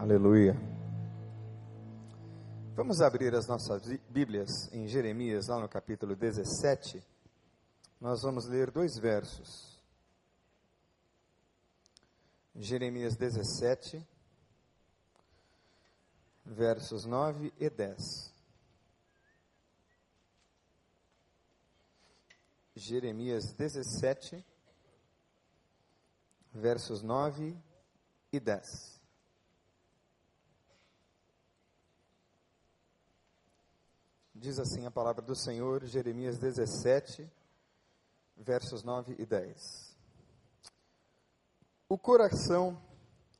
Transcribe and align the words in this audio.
Aleluia. 0.00 0.56
Vamos 2.74 3.02
abrir 3.02 3.34
as 3.34 3.46
nossas 3.46 3.82
Bíblias 4.08 4.72
em 4.72 4.88
Jeremias, 4.88 5.48
lá 5.48 5.60
no 5.60 5.68
capítulo 5.68 6.16
17. 6.16 7.06
Nós 8.00 8.22
vamos 8.22 8.46
ler 8.46 8.70
dois 8.70 8.96
versos. 8.96 9.78
Jeremias 12.56 13.14
17, 13.14 14.02
versos 16.46 17.04
9 17.04 17.52
e 17.60 17.68
10. 17.68 18.32
Jeremias 22.74 23.52
17, 23.52 24.42
versos 26.54 27.02
9 27.02 27.54
e 28.32 28.40
10. 28.40 28.99
Diz 34.40 34.58
assim 34.58 34.86
a 34.86 34.90
palavra 34.90 35.20
do 35.20 35.36
Senhor, 35.36 35.84
Jeremias 35.84 36.38
17, 36.38 37.30
versos 38.38 38.82
9 38.82 39.14
e 39.18 39.26
10. 39.26 39.94
O 41.86 41.98
coração 41.98 42.82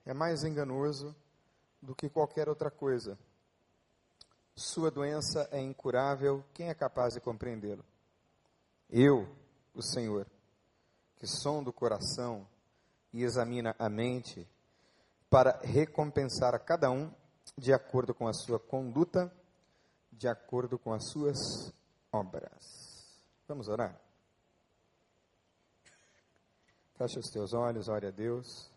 é 0.04 0.12
mais 0.12 0.44
enganoso 0.44 1.16
do 1.80 1.94
que 1.94 2.10
qualquer 2.10 2.50
outra 2.50 2.70
coisa. 2.70 3.18
Sua 4.54 4.90
doença 4.90 5.48
é 5.50 5.58
incurável, 5.58 6.44
quem 6.52 6.68
é 6.68 6.74
capaz 6.74 7.14
de 7.14 7.20
compreendê-lo? 7.20 7.82
Eu, 8.90 9.26
o 9.72 9.80
Senhor, 9.80 10.26
que 11.16 11.26
sonda 11.26 11.70
o 11.70 11.72
coração 11.72 12.46
e 13.10 13.22
examina 13.22 13.74
a 13.78 13.88
mente, 13.88 14.46
para 15.30 15.58
recompensar 15.62 16.54
a 16.54 16.58
cada 16.58 16.90
um 16.90 17.10
de 17.56 17.72
acordo 17.72 18.12
com 18.12 18.28
a 18.28 18.34
sua 18.34 18.60
conduta 18.60 19.34
de 20.20 20.28
acordo 20.28 20.78
com 20.78 20.92
as 20.92 21.08
suas 21.10 21.38
obras. 22.12 23.10
Vamos 23.48 23.68
orar? 23.68 23.98
Feche 26.98 27.18
os 27.18 27.30
teus 27.30 27.54
olhos, 27.54 27.88
ore 27.88 28.08
a 28.08 28.10
Deus. 28.10 28.70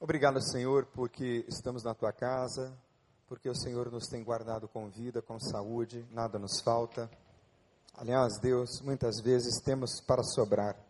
Obrigado, 0.00 0.40
Senhor, 0.40 0.86
porque 0.86 1.44
estamos 1.46 1.84
na 1.84 1.94
tua 1.94 2.14
casa, 2.14 2.74
porque 3.28 3.46
o 3.46 3.54
Senhor 3.54 3.92
nos 3.92 4.06
tem 4.08 4.24
guardado 4.24 4.66
com 4.66 4.88
vida, 4.88 5.20
com 5.20 5.38
saúde, 5.38 6.06
nada 6.10 6.38
nos 6.38 6.62
falta. 6.62 7.10
Aliás, 7.92 8.38
Deus, 8.40 8.80
muitas 8.80 9.20
vezes 9.22 9.60
temos 9.62 10.00
para 10.00 10.22
sobrar. 10.22 10.82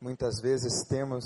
Muitas 0.00 0.40
vezes 0.42 0.84
temos 0.88 1.24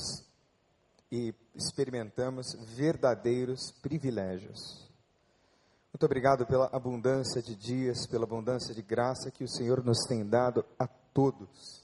e 1.11 1.35
experimentamos 1.55 2.53
verdadeiros 2.77 3.73
privilégios. 3.81 4.88
Muito 5.93 6.05
obrigado 6.05 6.47
pela 6.47 6.69
abundância 6.73 7.43
de 7.43 7.57
dias, 7.57 8.07
pela 8.07 8.25
abundância 8.25 8.75
de 8.75 8.83
graça 8.83 9.31
que 9.31 9.43
o 9.43 9.49
Senhor 9.49 9.83
nos 9.83 10.07
tem 10.07 10.25
dado 10.25 10.65
a 10.79 10.87
todos. 10.87 11.83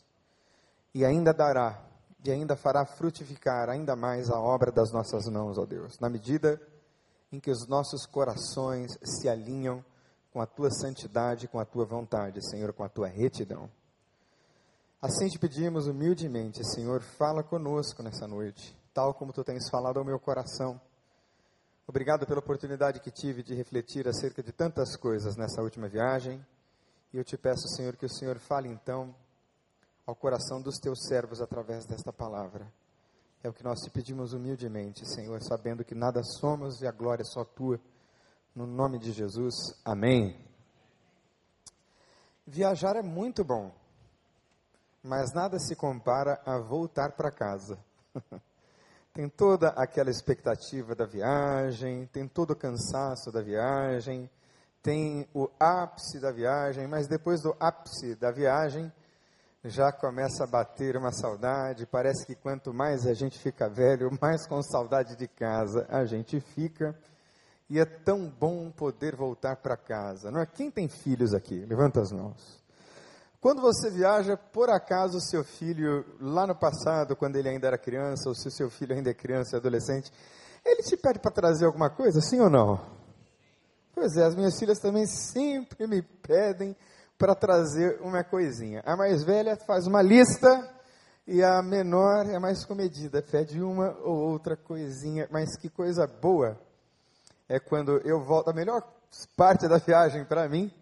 E 0.94 1.04
ainda 1.04 1.32
dará, 1.32 1.82
e 2.24 2.30
ainda 2.30 2.54
fará 2.54 2.84
frutificar 2.84 3.68
ainda 3.68 3.96
mais 3.96 4.30
a 4.30 4.38
obra 4.38 4.70
das 4.70 4.92
nossas 4.92 5.24
mãos, 5.26 5.58
ó 5.58 5.64
Deus, 5.64 5.98
na 5.98 6.08
medida 6.08 6.60
em 7.32 7.40
que 7.40 7.50
os 7.50 7.66
nossos 7.66 8.06
corações 8.06 8.96
se 9.02 9.28
alinham 9.28 9.84
com 10.32 10.40
a 10.40 10.46
tua 10.46 10.70
santidade, 10.70 11.48
com 11.48 11.58
a 11.58 11.64
tua 11.64 11.84
vontade, 11.84 12.46
Senhor, 12.48 12.72
com 12.72 12.84
a 12.84 12.88
tua 12.88 13.08
retidão. 13.08 13.70
Assim 15.00 15.28
te 15.28 15.38
pedimos 15.38 15.86
humildemente, 15.86 16.64
Senhor, 16.74 17.02
fala 17.02 17.42
conosco 17.42 18.02
nessa 18.02 18.26
noite, 18.26 18.76
tal 18.92 19.14
como 19.14 19.32
tu 19.32 19.42
tens 19.42 19.68
falado 19.70 19.98
ao 19.98 20.04
meu 20.04 20.18
coração 20.18 20.80
Obrigado 21.86 22.26
pela 22.26 22.40
oportunidade 22.40 22.98
que 22.98 23.10
tive 23.10 23.42
de 23.42 23.54
refletir 23.54 24.08
acerca 24.08 24.42
de 24.42 24.52
tantas 24.52 24.96
coisas 24.96 25.36
nessa 25.36 25.60
última 25.60 25.86
viagem. 25.86 26.44
E 27.12 27.18
eu 27.18 27.24
te 27.24 27.36
peço, 27.36 27.68
Senhor, 27.76 27.94
que 27.94 28.06
o 28.06 28.08
Senhor 28.08 28.38
fale 28.38 28.68
então 28.68 29.14
ao 30.06 30.16
coração 30.16 30.62
dos 30.62 30.78
teus 30.78 31.06
servos 31.06 31.42
através 31.42 31.84
desta 31.86 32.10
palavra. 32.10 32.66
É 33.42 33.50
o 33.50 33.52
que 33.52 33.62
nós 33.62 33.80
te 33.80 33.90
pedimos 33.90 34.32
humildemente, 34.32 35.06
Senhor, 35.06 35.42
sabendo 35.42 35.84
que 35.84 35.94
nada 35.94 36.22
somos 36.40 36.80
e 36.80 36.86
a 36.86 36.90
glória 36.90 37.22
é 37.22 37.26
só 37.26 37.44
tua. 37.44 37.78
No 38.54 38.66
nome 38.66 38.98
de 38.98 39.12
Jesus, 39.12 39.54
amém. 39.84 40.42
Viajar 42.46 42.96
é 42.96 43.02
muito 43.02 43.44
bom, 43.44 43.70
mas 45.02 45.34
nada 45.34 45.58
se 45.58 45.76
compara 45.76 46.40
a 46.46 46.58
voltar 46.58 47.12
para 47.12 47.30
casa. 47.30 47.78
tem 49.14 49.28
toda 49.28 49.68
aquela 49.68 50.10
expectativa 50.10 50.92
da 50.92 51.06
viagem, 51.06 52.04
tem 52.12 52.26
todo 52.26 52.50
o 52.50 52.56
cansaço 52.56 53.30
da 53.30 53.40
viagem, 53.40 54.28
tem 54.82 55.24
o 55.32 55.48
ápice 55.58 56.18
da 56.18 56.32
viagem, 56.32 56.88
mas 56.88 57.06
depois 57.06 57.40
do 57.40 57.54
ápice 57.60 58.16
da 58.16 58.32
viagem 58.32 58.92
já 59.64 59.92
começa 59.92 60.42
a 60.42 60.48
bater 60.48 60.96
uma 60.96 61.12
saudade. 61.12 61.86
Parece 61.86 62.26
que 62.26 62.34
quanto 62.34 62.74
mais 62.74 63.06
a 63.06 63.14
gente 63.14 63.38
fica 63.38 63.68
velho, 63.68 64.10
mais 64.20 64.48
com 64.48 64.60
saudade 64.60 65.14
de 65.14 65.28
casa 65.28 65.86
a 65.88 66.04
gente 66.04 66.40
fica. 66.40 66.98
E 67.70 67.78
é 67.78 67.84
tão 67.84 68.28
bom 68.28 68.68
poder 68.72 69.14
voltar 69.14 69.56
para 69.56 69.76
casa. 69.76 70.28
Não 70.28 70.40
é? 70.40 70.46
Quem 70.46 70.72
tem 70.72 70.88
filhos 70.88 71.32
aqui? 71.32 71.64
Levanta 71.64 72.00
as 72.00 72.10
mãos. 72.10 72.63
Quando 73.44 73.60
você 73.60 73.90
viaja, 73.90 74.38
por 74.38 74.70
acaso, 74.70 75.18
o 75.18 75.20
seu 75.20 75.44
filho, 75.44 76.02
lá 76.18 76.46
no 76.46 76.54
passado, 76.54 77.14
quando 77.14 77.36
ele 77.36 77.50
ainda 77.50 77.66
era 77.66 77.76
criança, 77.76 78.30
ou 78.30 78.34
se 78.34 78.48
o 78.48 78.50
seu 78.50 78.70
filho 78.70 78.94
ainda 78.94 79.10
é 79.10 79.12
criança 79.12 79.58
adolescente, 79.58 80.10
ele 80.64 80.82
te 80.82 80.96
pede 80.96 81.18
para 81.18 81.30
trazer 81.30 81.66
alguma 81.66 81.90
coisa, 81.90 82.22
sim 82.22 82.40
ou 82.40 82.48
não? 82.48 82.80
Pois 83.94 84.16
é, 84.16 84.24
as 84.24 84.34
minhas 84.34 84.58
filhas 84.58 84.78
também 84.78 85.06
sempre 85.06 85.86
me 85.86 86.00
pedem 86.00 86.74
para 87.18 87.34
trazer 87.34 88.00
uma 88.00 88.24
coisinha. 88.24 88.82
A 88.86 88.96
mais 88.96 89.22
velha 89.22 89.58
faz 89.58 89.86
uma 89.86 90.00
lista 90.00 90.66
e 91.26 91.42
a 91.42 91.60
menor 91.60 92.24
é 92.24 92.38
mais 92.38 92.64
comedida, 92.64 93.20
pede 93.20 93.60
uma 93.60 93.94
ou 94.04 94.30
outra 94.30 94.56
coisinha, 94.56 95.28
mas 95.30 95.54
que 95.54 95.68
coisa 95.68 96.06
boa 96.06 96.58
é 97.46 97.60
quando 97.60 98.00
eu 98.06 98.24
volto. 98.24 98.48
A 98.48 98.54
melhor 98.54 98.82
parte 99.36 99.68
da 99.68 99.76
viagem 99.76 100.24
para 100.24 100.48
mim 100.48 100.72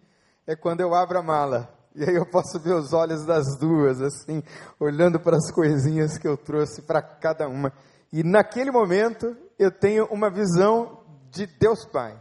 é 0.46 0.54
quando 0.54 0.80
eu 0.80 0.94
abro 0.94 1.18
a 1.18 1.22
mala 1.24 1.81
e 1.94 2.04
aí 2.04 2.14
eu 2.14 2.24
posso 2.24 2.58
ver 2.58 2.74
os 2.74 2.92
olhos 2.92 3.24
das 3.24 3.56
duas, 3.58 4.00
assim, 4.00 4.42
olhando 4.80 5.20
para 5.20 5.36
as 5.36 5.50
coisinhas 5.50 6.16
que 6.16 6.26
eu 6.26 6.36
trouxe 6.36 6.82
para 6.82 7.02
cada 7.02 7.48
uma. 7.48 7.72
E 8.12 8.22
naquele 8.22 8.70
momento 8.70 9.36
eu 9.58 9.70
tenho 9.70 10.06
uma 10.06 10.30
visão 10.30 11.00
de 11.30 11.46
Deus 11.46 11.84
Pai. 11.84 12.20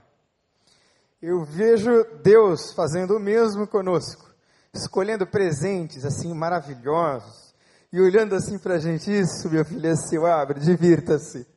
Eu 1.21 1.45
vejo 1.45 2.03
Deus 2.23 2.73
fazendo 2.73 3.15
o 3.15 3.19
mesmo 3.19 3.67
conosco, 3.67 4.29
escolhendo 4.73 5.25
presentes 5.25 6.03
assim 6.03 6.33
maravilhosos 6.33 7.53
e 7.93 8.01
olhando 8.01 8.35
assim 8.35 8.57
para 8.57 8.75
a 8.75 8.79
gente. 8.79 9.11
Isso, 9.11 9.49
meu 9.49 9.63
filho, 9.63 9.87
é 9.87 9.95
seu, 9.95 10.25
abre, 10.25 10.59
divirta-se. 10.59 11.47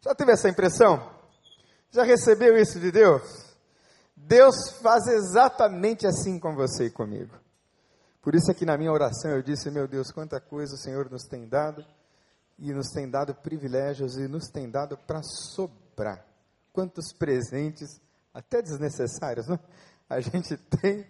Já 0.00 0.14
teve 0.14 0.32
essa 0.32 0.48
impressão? 0.48 1.08
Já 1.90 2.02
recebeu 2.02 2.58
isso 2.58 2.80
de 2.80 2.90
Deus? 2.90 3.22
Deus 4.16 4.70
faz 4.82 5.06
exatamente 5.06 6.06
assim 6.06 6.38
com 6.38 6.54
você 6.54 6.86
e 6.86 6.90
comigo. 6.90 7.41
Por 8.22 8.36
isso 8.36 8.52
aqui 8.52 8.64
na 8.64 8.78
minha 8.78 8.92
oração 8.92 9.32
eu 9.32 9.42
disse, 9.42 9.68
meu 9.68 9.88
Deus, 9.88 10.12
quanta 10.12 10.40
coisa 10.40 10.74
o 10.74 10.78
Senhor 10.78 11.10
nos 11.10 11.24
tem 11.24 11.48
dado, 11.48 11.84
e 12.56 12.72
nos 12.72 12.86
tem 12.90 13.10
dado 13.10 13.34
privilégios, 13.34 14.16
e 14.16 14.28
nos 14.28 14.48
tem 14.48 14.70
dado 14.70 14.96
para 14.96 15.20
sobrar. 15.24 16.24
Quantos 16.72 17.12
presentes, 17.12 18.00
até 18.32 18.62
desnecessários, 18.62 19.48
não? 19.48 19.58
a 20.08 20.20
gente 20.20 20.56
tem, 20.80 21.04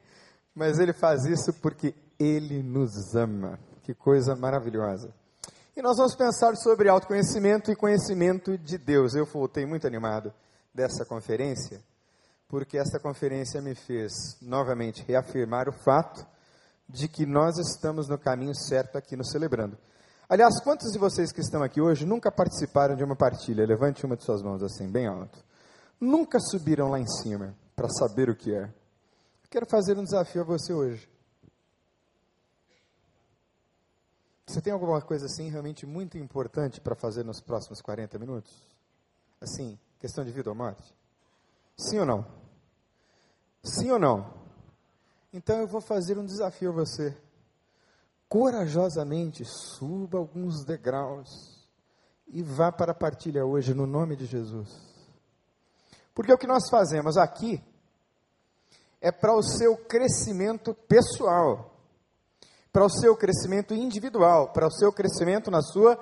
mas 0.55 0.79
Ele 0.79 0.95
faz 0.95 1.27
isso 1.27 1.53
porque 1.61 1.95
Ele 2.19 2.63
nos 2.63 3.15
ama. 3.15 3.59
Que 3.83 3.93
coisa 3.95 4.35
maravilhosa. 4.35 5.13
E 5.77 5.83
nós 5.83 5.99
vamos 5.99 6.15
pensar 6.15 6.57
sobre 6.57 6.89
autoconhecimento 6.89 7.71
e 7.71 7.77
conhecimento 7.77 8.57
de 8.57 8.79
Deus. 8.79 9.15
Eu 9.15 9.27
voltei 9.27 9.67
muito 9.67 9.87
animado 9.87 10.33
dessa 10.73 11.05
conferência, 11.05 11.83
porque 12.49 12.79
essa 12.79 12.99
conferência 12.99 13.61
me 13.61 13.75
fez 13.75 14.13
novamente 14.41 15.05
reafirmar 15.07 15.69
o 15.69 15.73
fato 15.73 16.32
de 16.93 17.09
que 17.09 17.25
nós 17.25 17.57
estamos 17.59 18.07
no 18.07 18.19
caminho 18.19 18.55
certo 18.55 18.99
aqui 18.99 19.17
no 19.17 19.25
Celebrando. 19.25 19.79
Aliás, 20.29 20.61
quantos 20.61 20.93
de 20.93 20.99
vocês 20.99 21.33
que 21.33 21.41
estão 21.41 21.63
aqui 21.63 21.81
hoje 21.81 22.05
nunca 22.05 22.31
participaram 22.31 22.95
de 22.95 23.03
uma 23.03 23.17
partilha? 23.17 23.67
Levante 23.67 24.05
uma 24.05 24.17
de 24.17 24.25
suas 24.25 24.43
mãos 24.43 24.63
assim, 24.63 24.91
bem 24.91 25.07
alto. 25.07 25.43
Nunca 25.99 26.39
subiram 26.39 26.91
lá 26.91 27.01
em 27.01 27.07
cima 27.07 27.57
para 27.75 27.89
saber 27.89 28.29
o 28.29 28.37
que 28.37 28.55
é. 28.55 28.73
Quero 29.51 29.67
fazer 29.67 29.99
um 29.99 30.05
desafio 30.05 30.43
a 30.43 30.45
você 30.45 30.73
hoje. 30.73 31.09
Você 34.47 34.61
tem 34.61 34.73
alguma 34.73 35.01
coisa 35.01 35.27
assim 35.27 35.49
realmente 35.49 35.87
muito 35.87 36.19
importante 36.19 36.81
para 36.81 36.95
fazer 36.95 37.25
nos 37.25 37.41
próximos 37.41 37.81
40 37.81 38.19
minutos? 38.19 38.53
Assim, 39.41 39.79
questão 39.99 40.25
de 40.25 40.31
vida 40.31 40.51
ou 40.51 40.57
morte? 40.57 40.95
Sim 41.77 42.01
ou 42.01 42.07
não? 42.07 42.27
Sim 43.63 43.91
ou 43.93 43.99
não? 43.99 44.42
Então 45.33 45.59
eu 45.61 45.67
vou 45.67 45.81
fazer 45.81 46.19
um 46.19 46.27
desafio 46.27 46.71
a 46.71 46.75
você. 46.75 47.17
Corajosamente 48.29 49.45
suba 49.45 50.19
alguns 50.19 50.65
degraus 50.65 51.67
e 52.29 52.43
vá 52.43 52.71
para 52.71 52.93
a 52.93 52.95
partilha 52.95 53.45
hoje 53.45 53.73
no 53.73 53.87
nome 53.87 54.15
de 54.15 54.27
Jesus. 54.27 54.69
Porque 56.15 56.33
o 56.33 56.39
que 56.39 56.47
nós 56.47 56.69
fazemos 56.69 57.17
aqui 57.17 57.63
é 59.01 59.11
para 59.11 59.35
o 59.35 59.43
seu 59.43 59.75
crescimento 59.77 60.75
pessoal, 60.75 61.77
para 62.71 62.85
o 62.85 62.91
seu 62.91 63.17
crescimento 63.17 63.75
individual, 63.75 64.53
para 64.53 64.67
o 64.67 64.71
seu 64.71 64.93
crescimento 64.93 65.51
na 65.51 65.63
sua 65.63 65.99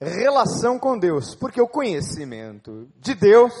relação 0.00 0.78
com 0.78 0.98
Deus. 0.98 1.34
Porque 1.34 1.60
o 1.60 1.68
conhecimento 1.68 2.88
de 2.96 3.14
Deus 3.14 3.52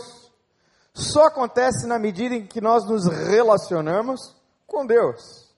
só 0.94 1.26
acontece 1.26 1.86
na 1.86 1.98
medida 1.98 2.34
em 2.34 2.46
que 2.46 2.60
nós 2.62 2.86
nos 2.86 3.06
relacionamos 3.06 4.41
com 4.66 4.86
Deus. 4.86 5.52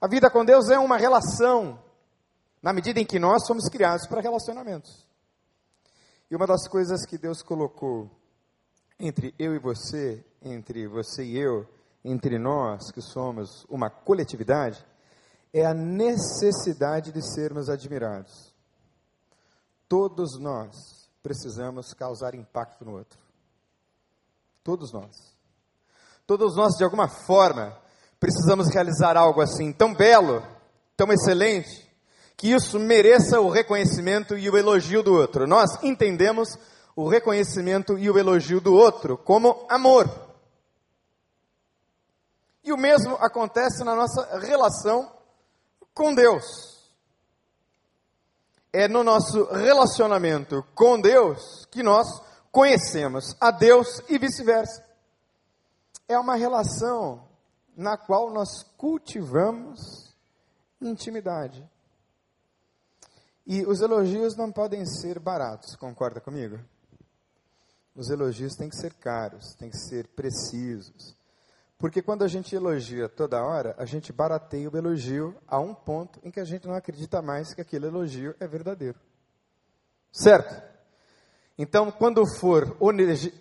A 0.00 0.06
vida 0.08 0.30
com 0.30 0.44
Deus 0.44 0.68
é 0.70 0.78
uma 0.78 0.96
relação, 0.96 1.82
na 2.62 2.72
medida 2.72 3.00
em 3.00 3.04
que 3.04 3.18
nós 3.18 3.46
somos 3.46 3.68
criados 3.68 4.06
para 4.06 4.20
relacionamentos. 4.20 5.06
E 6.30 6.36
uma 6.36 6.46
das 6.46 6.68
coisas 6.68 7.06
que 7.06 7.18
Deus 7.18 7.42
colocou 7.42 8.10
entre 8.98 9.34
eu 9.38 9.54
e 9.54 9.58
você, 9.58 10.24
entre 10.42 10.86
você 10.86 11.24
e 11.24 11.38
eu, 11.38 11.66
entre 12.04 12.38
nós 12.38 12.90
que 12.92 13.00
somos 13.00 13.64
uma 13.68 13.90
coletividade, 13.90 14.84
é 15.52 15.64
a 15.64 15.74
necessidade 15.74 17.12
de 17.12 17.22
sermos 17.22 17.68
admirados. 17.68 18.52
Todos 19.88 20.38
nós 20.38 21.08
precisamos 21.22 21.94
causar 21.94 22.34
impacto 22.34 22.84
no 22.84 22.96
outro. 22.96 23.18
Todos 24.62 24.92
nós. 24.92 25.34
Todos 26.26 26.56
nós, 26.56 26.74
de 26.76 26.84
alguma 26.84 27.08
forma, 27.08 27.76
precisamos 28.20 28.68
realizar 28.68 29.16
algo 29.16 29.40
assim 29.40 29.72
tão 29.72 29.94
belo, 29.94 30.42
tão 30.96 31.12
excelente, 31.12 31.88
que 32.36 32.52
isso 32.52 32.78
mereça 32.78 33.40
o 33.40 33.50
reconhecimento 33.50 34.36
e 34.36 34.48
o 34.48 34.56
elogio 34.56 35.02
do 35.02 35.14
outro. 35.14 35.46
Nós 35.46 35.82
entendemos 35.82 36.56
o 36.94 37.08
reconhecimento 37.08 37.98
e 37.98 38.10
o 38.10 38.18
elogio 38.18 38.60
do 38.60 38.74
outro 38.74 39.16
como 39.16 39.66
amor. 39.68 40.08
E 42.64 42.72
o 42.72 42.76
mesmo 42.76 43.14
acontece 43.16 43.84
na 43.84 43.94
nossa 43.94 44.38
relação 44.38 45.10
com 45.94 46.14
Deus. 46.14 46.44
É 48.72 48.86
no 48.86 49.02
nosso 49.02 49.44
relacionamento 49.52 50.64
com 50.74 51.00
Deus 51.00 51.66
que 51.70 51.82
nós 51.82 52.06
conhecemos 52.52 53.36
a 53.40 53.50
Deus 53.50 54.02
e 54.08 54.18
vice-versa. 54.18 54.84
É 56.06 56.18
uma 56.18 56.34
relação 56.34 57.27
na 57.78 57.96
qual 57.96 58.32
nós 58.32 58.64
cultivamos 58.76 59.78
intimidade. 60.80 61.64
E 63.46 63.64
os 63.64 63.80
elogios 63.80 64.36
não 64.36 64.50
podem 64.50 64.84
ser 64.84 65.20
baratos, 65.20 65.76
concorda 65.76 66.20
comigo? 66.20 66.58
Os 67.94 68.10
elogios 68.10 68.56
têm 68.56 68.68
que 68.68 68.76
ser 68.76 68.92
caros, 68.94 69.54
têm 69.54 69.70
que 69.70 69.78
ser 69.78 70.08
precisos. 70.08 71.16
Porque 71.78 72.02
quando 72.02 72.24
a 72.24 72.28
gente 72.28 72.52
elogia 72.54 73.08
toda 73.08 73.40
hora, 73.44 73.76
a 73.78 73.84
gente 73.84 74.12
barateia 74.12 74.68
o 74.68 74.76
elogio 74.76 75.36
a 75.46 75.60
um 75.60 75.72
ponto 75.72 76.18
em 76.24 76.32
que 76.32 76.40
a 76.40 76.44
gente 76.44 76.66
não 76.66 76.74
acredita 76.74 77.22
mais 77.22 77.54
que 77.54 77.60
aquele 77.60 77.86
elogio 77.86 78.34
é 78.40 78.46
verdadeiro. 78.48 78.98
Certo? 80.12 80.60
Então, 81.56 81.92
quando 81.92 82.26
for 82.38 82.76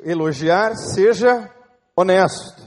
elogiar, 0.03 0.75
seja 0.75 1.51
honesto. 1.95 2.66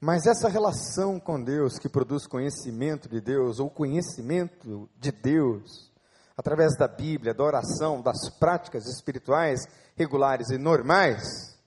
Mas 0.00 0.26
essa 0.26 0.48
relação 0.48 1.18
com 1.18 1.42
Deus, 1.42 1.78
que 1.78 1.88
produz 1.88 2.26
conhecimento 2.26 3.08
de 3.08 3.20
Deus, 3.20 3.58
ou 3.58 3.70
conhecimento 3.70 4.88
de 4.98 5.10
Deus, 5.10 5.90
através 6.36 6.76
da 6.76 6.86
Bíblia, 6.86 7.32
da 7.32 7.42
oração, 7.42 8.02
das 8.02 8.28
práticas 8.38 8.86
espirituais 8.86 9.60
regulares 9.96 10.50
e 10.50 10.58
normais, 10.58 11.58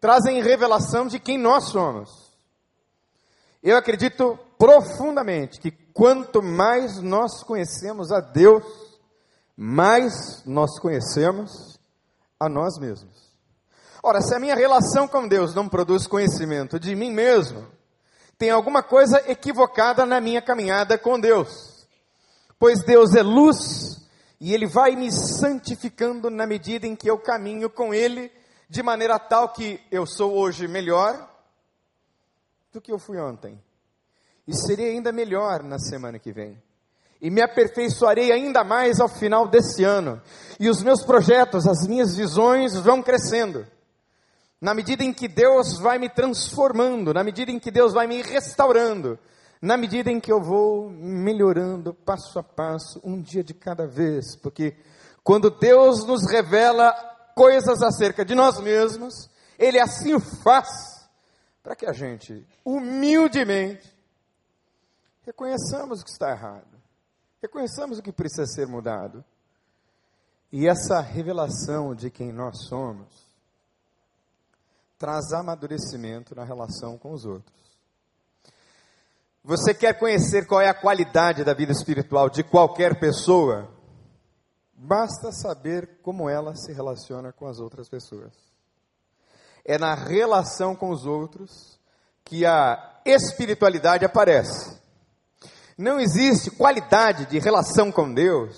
trazem 0.00 0.42
revelação 0.42 1.06
de 1.06 1.18
quem 1.18 1.36
nós 1.36 1.70
somos. 1.70 2.32
Eu 3.60 3.76
acredito 3.76 4.38
profundamente 4.56 5.60
que 5.60 5.70
quanto 5.70 6.42
mais 6.42 6.98
nós 6.98 7.42
conhecemos 7.42 8.12
a 8.12 8.20
Deus, 8.20 8.64
mais 9.56 10.44
nós 10.46 10.78
conhecemos 10.78 11.78
a 12.38 12.48
nós 12.48 12.78
mesmos. 12.78 13.31
Ora, 14.02 14.20
se 14.20 14.34
a 14.34 14.40
minha 14.40 14.54
relação 14.54 15.06
com 15.06 15.28
Deus 15.28 15.54
não 15.54 15.68
produz 15.68 16.06
conhecimento 16.06 16.78
de 16.80 16.94
mim 16.96 17.12
mesmo, 17.12 17.66
tem 18.36 18.50
alguma 18.50 18.82
coisa 18.82 19.22
equivocada 19.30 20.04
na 20.04 20.20
minha 20.20 20.42
caminhada 20.42 20.98
com 20.98 21.20
Deus 21.20 21.72
pois 22.62 22.84
Deus 22.84 23.16
é 23.16 23.24
luz 23.24 24.06
e 24.40 24.54
Ele 24.54 24.68
vai 24.68 24.94
me 24.94 25.10
santificando 25.10 26.30
na 26.30 26.46
medida 26.46 26.86
em 26.86 26.94
que 26.94 27.10
eu 27.10 27.18
caminho 27.18 27.68
com 27.68 27.92
Ele, 27.92 28.30
de 28.68 28.84
maneira 28.84 29.18
tal 29.18 29.48
que 29.48 29.80
eu 29.90 30.06
sou 30.06 30.32
hoje 30.34 30.68
melhor 30.68 31.28
do 32.72 32.80
que 32.80 32.92
eu 32.92 33.00
fui 33.00 33.18
ontem, 33.18 33.60
e 34.46 34.54
serei 34.54 34.90
ainda 34.90 35.10
melhor 35.10 35.64
na 35.64 35.76
semana 35.76 36.20
que 36.20 36.30
vem. 36.30 36.56
E 37.20 37.30
me 37.30 37.42
aperfeiçoarei 37.42 38.30
ainda 38.30 38.62
mais 38.62 39.00
ao 39.00 39.08
final 39.08 39.48
desse 39.48 39.82
ano. 39.82 40.22
E 40.60 40.68
os 40.68 40.84
meus 40.84 41.04
projetos, 41.04 41.66
as 41.66 41.84
minhas 41.88 42.14
visões 42.14 42.76
vão 42.76 43.02
crescendo. 43.02 43.66
Na 44.62 44.74
medida 44.74 45.02
em 45.02 45.12
que 45.12 45.26
Deus 45.26 45.76
vai 45.80 45.98
me 45.98 46.08
transformando, 46.08 47.12
na 47.12 47.24
medida 47.24 47.50
em 47.50 47.58
que 47.58 47.68
Deus 47.68 47.92
vai 47.92 48.06
me 48.06 48.22
restaurando, 48.22 49.18
na 49.60 49.76
medida 49.76 50.08
em 50.08 50.20
que 50.20 50.30
eu 50.30 50.40
vou 50.40 50.88
melhorando 50.88 51.92
passo 51.92 52.38
a 52.38 52.44
passo, 52.44 53.00
um 53.02 53.20
dia 53.20 53.42
de 53.42 53.54
cada 53.54 53.88
vez, 53.88 54.36
porque 54.36 54.76
quando 55.24 55.50
Deus 55.50 56.06
nos 56.06 56.30
revela 56.30 56.92
coisas 57.34 57.82
acerca 57.82 58.24
de 58.24 58.36
nós 58.36 58.60
mesmos, 58.60 59.28
Ele 59.58 59.80
assim 59.80 60.14
o 60.14 60.20
faz 60.20 60.68
para 61.60 61.74
que 61.74 61.84
a 61.84 61.92
gente, 61.92 62.46
humildemente, 62.64 63.92
reconheçamos 65.26 66.02
o 66.02 66.04
que 66.04 66.10
está 66.10 66.30
errado, 66.30 66.80
reconheçamos 67.42 67.98
o 67.98 68.02
que 68.02 68.12
precisa 68.12 68.46
ser 68.46 68.68
mudado. 68.68 69.24
E 70.52 70.68
essa 70.68 71.00
revelação 71.00 71.96
de 71.96 72.10
quem 72.12 72.32
nós 72.32 72.68
somos 72.68 73.31
traz 75.02 75.32
amadurecimento 75.32 76.32
na 76.32 76.44
relação 76.44 76.96
com 76.96 77.10
os 77.10 77.24
outros. 77.24 77.52
Você 79.42 79.74
quer 79.74 79.98
conhecer 79.98 80.46
qual 80.46 80.60
é 80.60 80.68
a 80.68 80.80
qualidade 80.80 81.42
da 81.42 81.52
vida 81.52 81.72
espiritual 81.72 82.30
de 82.30 82.44
qualquer 82.44 83.00
pessoa? 83.00 83.68
Basta 84.72 85.32
saber 85.32 85.98
como 86.04 86.30
ela 86.30 86.54
se 86.54 86.72
relaciona 86.72 87.32
com 87.32 87.48
as 87.48 87.58
outras 87.58 87.88
pessoas. 87.88 88.32
É 89.64 89.76
na 89.76 89.96
relação 89.96 90.76
com 90.76 90.90
os 90.90 91.04
outros 91.04 91.80
que 92.24 92.46
a 92.46 93.00
espiritualidade 93.04 94.04
aparece. 94.04 94.80
Não 95.76 95.98
existe 95.98 96.48
qualidade 96.48 97.26
de 97.26 97.40
relação 97.40 97.90
com 97.90 98.14
Deus 98.14 98.56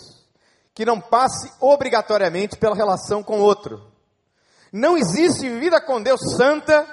que 0.75 0.85
não 0.85 1.01
passe 1.01 1.51
obrigatoriamente 1.59 2.59
pela 2.59 2.77
relação 2.77 3.23
com 3.23 3.41
outro. 3.41 3.94
Não 4.77 4.99
existe 4.99 5.49
vida 5.61 5.81
com 5.81 6.03
Deus 6.03 6.21
santa 6.37 6.85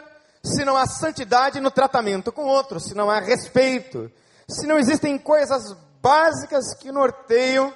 se 0.46 0.64
não 0.64 0.78
há 0.78 0.86
santidade 0.86 1.60
no 1.60 1.72
tratamento 1.72 2.32
com 2.32 2.46
outros, 2.46 2.84
se 2.84 2.94
não 2.94 3.10
há 3.10 3.20
respeito, 3.20 4.12
se 4.48 4.68
não 4.68 4.78
existem 4.78 5.18
coisas 5.18 5.64
básicas 6.00 6.76
que 6.76 6.92
norteiam 6.92 7.74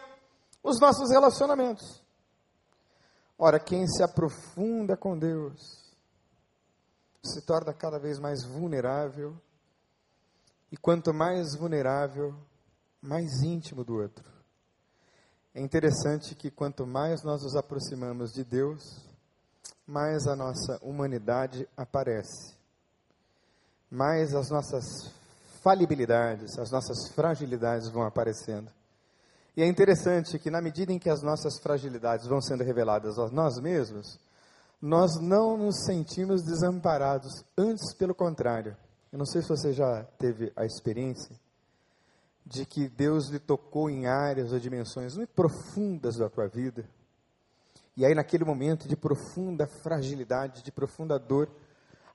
os 0.62 0.80
nossos 0.80 1.10
relacionamentos. 1.10 2.04
Ora, 3.36 3.60
quem 3.60 3.88
se 3.88 4.04
aprofunda 4.04 4.96
com 4.96 5.18
Deus 5.18 5.92
se 7.24 7.42
torna 7.42 7.74
cada 7.74 7.98
vez 7.98 8.20
mais 8.20 8.44
vulnerável, 8.44 9.36
e 10.72 10.78
quanto 10.78 11.12
mais 11.16 11.56
vulnerável, 11.56 12.36
mais 13.02 13.42
íntimo 13.42 13.84
do 13.84 13.96
outro. 13.96 14.24
É 15.52 15.60
interessante 15.60 16.36
que 16.36 16.52
quanto 16.52 16.86
mais 16.86 17.24
nós 17.24 17.42
nos 17.42 17.56
aproximamos 17.56 18.32
de 18.32 18.44
Deus, 18.44 19.15
mais 19.88 20.28
a 20.28 20.36
nossa 20.36 20.80
humanidade 20.82 21.68
aparece 21.76 22.56
mais 23.96 24.34
as 24.36 24.50
nossas 24.50 24.84
falibilidades, 25.64 26.58
as 26.60 26.70
nossas 26.70 27.10
fragilidades 27.14 27.90
vão 27.90 28.04
aparecendo. 28.04 28.70
E 29.56 29.64
é 29.64 29.68
interessante 29.68 30.38
que, 30.38 30.52
na 30.52 30.62
medida 30.62 30.92
em 30.92 31.00
que 31.00 31.10
as 31.10 31.22
nossas 31.24 31.58
fragilidades 31.60 32.28
vão 32.28 32.42
sendo 32.42 32.64
reveladas 32.64 33.18
a 33.18 33.30
nós 33.30 33.58
mesmos, 33.62 34.20
nós 34.82 35.12
não 35.22 35.58
nos 35.58 35.86
sentimos 35.86 36.44
desamparados, 36.44 37.32
antes, 37.58 37.96
pelo 37.96 38.14
contrário. 38.14 38.76
Eu 39.12 39.18
não 39.18 39.26
sei 39.26 39.42
se 39.42 39.48
você 39.48 39.72
já 39.72 40.04
teve 40.20 40.52
a 40.56 40.66
experiência 40.66 41.34
de 42.46 42.66
que 42.66 42.90
Deus 42.90 43.30
lhe 43.30 43.40
tocou 43.40 43.90
em 43.90 44.08
áreas 44.08 44.52
ou 44.52 44.60
dimensões 44.60 45.16
muito 45.16 45.34
profundas 45.34 46.18
da 46.18 46.30
tua 46.30 46.48
vida. 46.48 46.88
E 47.98 48.06
aí, 48.06 48.14
naquele 48.14 48.44
momento 48.44 48.88
de 48.88 48.96
profunda 48.96 49.68
fragilidade, 49.68 50.64
de 50.64 50.72
profunda 50.72 51.18
dor, 51.18 51.50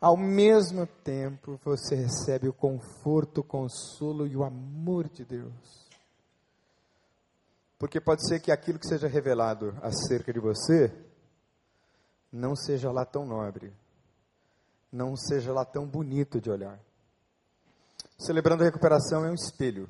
ao 0.01 0.17
mesmo 0.17 0.87
tempo, 0.87 1.61
você 1.65 1.95
recebe 1.95 2.49
o 2.49 2.53
conforto, 2.53 3.43
o 3.43 3.45
consolo 3.45 4.27
e 4.27 4.37
o 4.37 4.45
amor 4.45 5.09
de 5.09 5.25
Deus. 5.25 5.89
Porque 7.79 8.01
pode 8.01 8.27
ser 8.27 8.41
que 8.41 8.53
aquilo 8.53 8.79
que 8.79 8.87
seja 8.87 9.09
revelado 9.09 9.75
acerca 9.83 10.33
de 10.33 10.39
você 10.39 10.93
não 12.33 12.55
seja 12.55 12.91
lá 12.91 13.05
tão 13.05 13.27
nobre, 13.27 13.73
não 14.93 15.17
seja 15.17 15.53
lá 15.53 15.65
tão 15.65 15.87
bonito 15.87 16.41
de 16.41 16.51
olhar. 16.51 16.79
Celebrando 18.19 18.63
a 18.63 18.67
recuperação 18.67 19.25
é 19.25 19.31
um 19.31 19.35
espelho. 19.35 19.89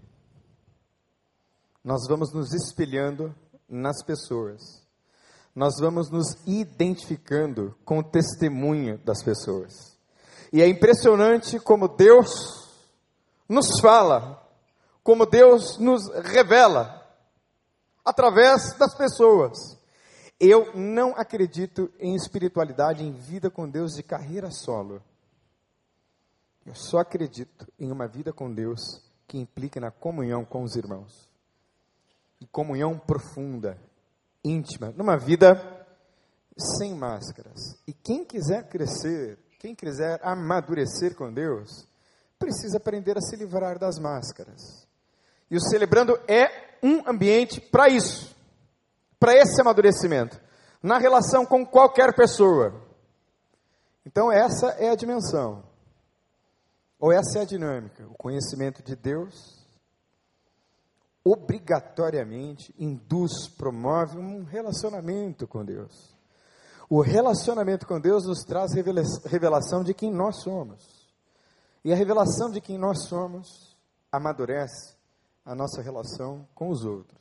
Nós 1.83 2.07
vamos 2.09 2.33
nos 2.33 2.53
espelhando 2.53 3.35
nas 3.69 4.05
pessoas. 4.05 4.61
Nós 5.55 5.75
vamos 5.81 6.11
nos 6.11 6.37
identificando 6.47 7.77
com 7.85 7.99
o 7.99 8.05
testemunho 8.05 8.99
das 8.99 9.23
pessoas. 9.23 9.99
E 10.53 10.63
é 10.63 10.69
impressionante 10.69 11.59
como 11.61 11.89
Deus 11.89 12.31
nos 13.49 13.81
fala, 13.81 14.47
como 15.03 15.27
Deus 15.27 15.79
nos 15.79 16.09
revela 16.25 17.01
através 18.05 18.77
das 18.79 18.95
pessoas. 18.95 19.59
Eu 20.39 20.75
não 20.75 21.15
acredito 21.17 21.93
em 21.99 22.15
espiritualidade, 22.15 23.05
em 23.05 23.13
vida 23.13 23.51
com 23.51 23.69
Deus 23.69 23.93
de 23.93 24.03
carreira 24.03 24.51
solo. 24.51 25.03
Eu 26.65 26.75
só 26.75 26.99
acredito 26.99 27.67
em 27.79 27.91
uma 27.91 28.07
vida 28.07 28.33
com 28.33 28.53
Deus 28.53 28.81
que 29.27 29.39
implique 29.39 29.79
na 29.79 29.91
comunhão 29.91 30.45
com 30.45 30.63
os 30.63 30.77
irmãos. 30.77 31.29
E 32.41 32.47
comunhão 32.47 32.99
profunda, 32.99 33.77
íntima, 34.45 34.93
numa 34.97 35.17
vida 35.17 35.87
sem 36.77 36.95
máscaras. 36.95 37.77
E 37.87 37.93
quem 37.93 38.25
quiser 38.25 38.69
crescer, 38.69 39.39
quem 39.59 39.75
quiser 39.75 40.21
amadurecer 40.23 41.15
com 41.15 41.33
Deus, 41.33 41.87
precisa 42.39 42.79
aprender 42.79 43.17
a 43.17 43.21
se 43.21 43.37
livrar 43.37 43.79
das 43.79 43.99
máscaras. 43.99 44.87
E 45.51 45.57
o 45.57 45.61
celebrando 45.61 46.19
é 46.29 46.79
um 46.83 47.09
ambiente 47.09 47.61
para 47.61 47.89
isso 47.89 48.35
para 49.21 49.37
esse 49.37 49.61
amadurecimento, 49.61 50.41
na 50.83 50.97
relação 50.97 51.45
com 51.45 51.65
qualquer 51.65 52.17
pessoa. 52.17 52.83
Então, 54.07 54.33
essa 54.33 54.69
é 54.79 54.89
a 54.89 54.95
dimensão, 54.95 55.63
ou 56.99 57.13
essa 57.13 57.39
é 57.39 57.43
a 57.43 57.45
dinâmica. 57.45 58.07
O 58.09 58.15
conhecimento 58.15 58.83
de 58.83 58.97
Deus 58.97 59.60
obrigatoriamente 61.25 62.75
induz, 62.79 63.49
promove 63.49 64.19
um 64.19 64.45
relacionamento 64.45 65.47
com 65.47 65.65
Deus. 65.65 66.15
O 66.89 67.01
relacionamento 67.01 67.87
com 67.87 68.01
Deus 68.01 68.27
nos 68.27 68.43
traz 68.43 68.73
revelação 68.73 69.85
de 69.85 69.95
quem 69.95 70.11
nós 70.11 70.43
somos. 70.43 71.09
E 71.85 71.93
a 71.93 71.97
revelação 71.97 72.51
de 72.51 72.61
quem 72.61 72.77
nós 72.77 73.07
somos 73.07 73.77
amadurece 74.11 74.97
a 75.45 75.55
nossa 75.55 75.81
relação 75.81 76.49
com 76.55 76.69
os 76.69 76.85
outros. 76.85 77.21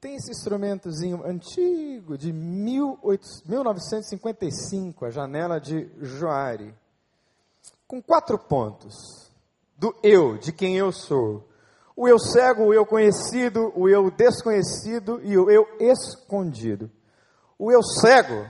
Tem 0.00 0.14
esse 0.14 0.30
instrumentozinho 0.30 1.26
antigo 1.26 2.16
de 2.16 2.32
1955, 2.32 5.06
a 5.06 5.10
janela 5.10 5.58
de 5.58 5.90
Joari, 6.00 6.72
com 7.86 8.00
quatro 8.00 8.38
pontos 8.38 8.94
do 9.76 9.92
eu, 10.02 10.38
de 10.38 10.52
quem 10.52 10.76
eu 10.76 10.92
sou. 10.92 11.47
O 11.98 12.06
eu 12.06 12.18
cego, 12.18 12.66
o 12.66 12.74
eu 12.74 12.86
conhecido, 12.86 13.72
o 13.74 13.88
eu 13.88 14.10
desconhecido 14.10 15.20
e 15.24 15.36
o 15.36 15.50
eu 15.50 15.66
escondido. 15.80 16.90
O 17.58 17.72
eu 17.72 17.82
cego, 17.82 18.48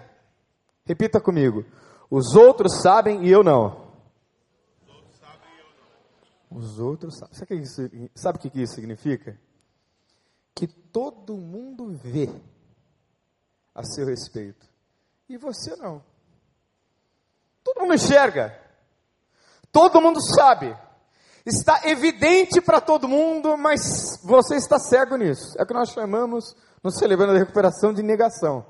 repita 0.84 1.20
comigo, 1.20 1.64
os 2.10 2.34
outros 2.34 2.82
sabem 2.82 3.24
e 3.24 3.30
eu 3.30 3.42
não. 3.42 3.88
Os 6.50 6.78
outros 6.78 7.16
sabem. 7.18 8.10
Sabe 8.14 8.38
o 8.38 8.40
que 8.40 8.60
isso 8.60 8.74
significa? 8.74 9.38
que 10.58 10.66
todo 10.66 11.36
mundo 11.36 11.96
vê 12.02 12.28
a 13.72 13.84
seu 13.84 14.06
respeito. 14.06 14.66
E 15.28 15.36
você 15.36 15.76
não. 15.76 16.02
Todo 17.62 17.82
mundo 17.82 17.94
enxerga. 17.94 18.60
Todo 19.70 20.00
mundo 20.00 20.20
sabe. 20.20 20.76
Está 21.48 21.80
evidente 21.84 22.60
para 22.60 22.78
todo 22.78 23.08
mundo, 23.08 23.56
mas 23.56 24.20
você 24.22 24.56
está 24.56 24.78
cego 24.78 25.16
nisso. 25.16 25.54
É 25.58 25.62
o 25.62 25.66
que 25.66 25.72
nós 25.72 25.88
chamamos, 25.88 26.54
no 26.84 26.90
Celebrando 26.90 27.32
a 27.32 27.38
Recuperação, 27.38 27.94
de 27.94 28.02
negação. 28.02 28.66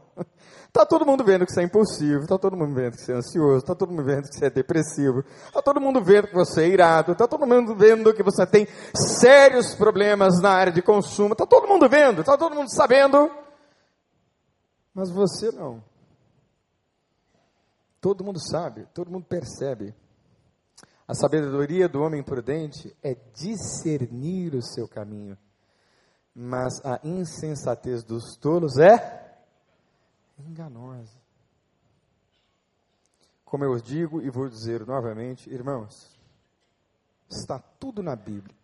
Está 0.68 0.86
todo 0.86 1.04
mundo 1.04 1.24
vendo 1.24 1.44
que 1.44 1.52
você 1.52 1.62
é 1.62 1.64
impulsivo, 1.64 2.22
está 2.22 2.38
todo 2.38 2.56
mundo 2.56 2.72
vendo 2.72 2.92
que 2.92 3.02
você 3.02 3.10
é 3.10 3.16
ansioso, 3.16 3.58
está 3.58 3.74
todo 3.74 3.90
mundo 3.90 4.04
vendo 4.04 4.28
que 4.28 4.38
você 4.38 4.46
é 4.46 4.50
depressivo, 4.50 5.24
está 5.46 5.60
todo 5.60 5.80
mundo 5.80 6.00
vendo 6.04 6.28
que 6.28 6.34
você 6.34 6.62
é 6.62 6.68
irado, 6.68 7.10
está 7.10 7.26
todo 7.26 7.44
mundo 7.44 7.74
vendo 7.74 8.14
que 8.14 8.22
você 8.22 8.46
tem 8.46 8.68
sérios 8.94 9.74
problemas 9.74 10.40
na 10.40 10.50
área 10.50 10.72
de 10.72 10.80
consumo, 10.80 11.32
está 11.32 11.44
todo 11.44 11.66
mundo 11.66 11.88
vendo, 11.88 12.20
está 12.20 12.38
todo 12.38 12.54
mundo 12.54 12.72
sabendo, 12.72 13.28
mas 14.94 15.10
você 15.10 15.50
não. 15.50 15.82
Todo 18.00 18.22
mundo 18.22 18.38
sabe, 18.38 18.86
todo 18.94 19.10
mundo 19.10 19.26
percebe. 19.28 19.96
A 21.08 21.14
sabedoria 21.14 21.88
do 21.88 22.02
homem 22.02 22.22
prudente 22.22 22.94
é 23.02 23.14
discernir 23.32 24.54
o 24.54 24.60
seu 24.60 24.86
caminho, 24.86 25.38
mas 26.34 26.84
a 26.84 27.00
insensatez 27.02 28.04
dos 28.04 28.36
tolos 28.36 28.76
é 28.76 29.42
enganosa. 30.38 31.18
Como 33.42 33.64
eu 33.64 33.80
digo 33.80 34.20
e 34.20 34.28
vou 34.28 34.50
dizer 34.50 34.86
novamente, 34.86 35.48
irmãos, 35.48 36.14
está 37.26 37.58
tudo 37.58 38.02
na 38.02 38.14
Bíblia. 38.14 38.54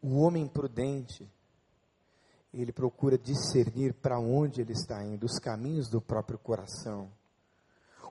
O 0.00 0.20
homem 0.20 0.48
prudente, 0.48 1.30
ele 2.50 2.72
procura 2.72 3.18
discernir 3.18 3.92
para 3.92 4.18
onde 4.18 4.62
ele 4.62 4.72
está 4.72 5.04
indo, 5.04 5.26
os 5.26 5.38
caminhos 5.38 5.90
do 5.90 6.00
próprio 6.00 6.38
coração. 6.38 7.10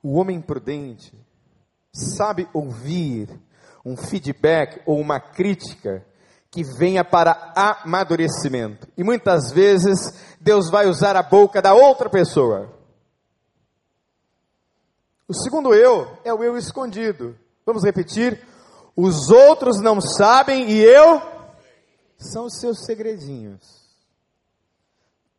O 0.04 0.14
homem 0.14 0.40
prudente 0.40 1.18
sabe 1.94 2.50
ouvir 2.54 3.30
um 3.86 3.96
feedback 3.96 4.82
ou 4.86 5.00
uma 5.00 5.20
crítica 5.20 6.06
que 6.50 6.64
venha 6.64 7.04
para 7.04 7.54
amadurecimento. 7.56 8.88
E 8.98 9.04
muitas 9.04 9.52
vezes 9.52 10.00
Deus 10.40 10.70
vai 10.70 10.88
usar 10.88 11.16
a 11.16 11.24
boca 11.24 11.62
da 11.62 11.74
outra 11.74 12.10
pessoa. 12.10 12.72
O 15.28 15.34
segundo 15.34 15.74
eu 15.74 16.18
é 16.24 16.34
o 16.34 16.44
eu 16.44 16.58
escondido. 16.58 17.38
Vamos 17.66 17.84
repetir? 17.84 18.46
Os 18.96 19.30
outros 19.30 19.82
não 19.82 20.00
sabem 20.00 20.70
e 20.70 20.84
eu 20.84 21.22
são 22.18 22.46
os 22.46 22.60
seus 22.60 22.86
segredinhos. 22.86 23.84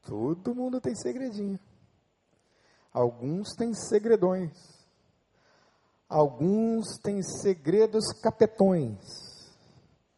Todo 0.03 0.55
mundo 0.55 0.81
tem 0.81 0.95
segredinho. 0.95 1.59
Alguns 2.93 3.55
têm 3.55 3.73
segredões. 3.73 4.74
Alguns 6.09 6.99
têm 6.99 7.23
segredos 7.23 8.05
capetões. 8.23 8.99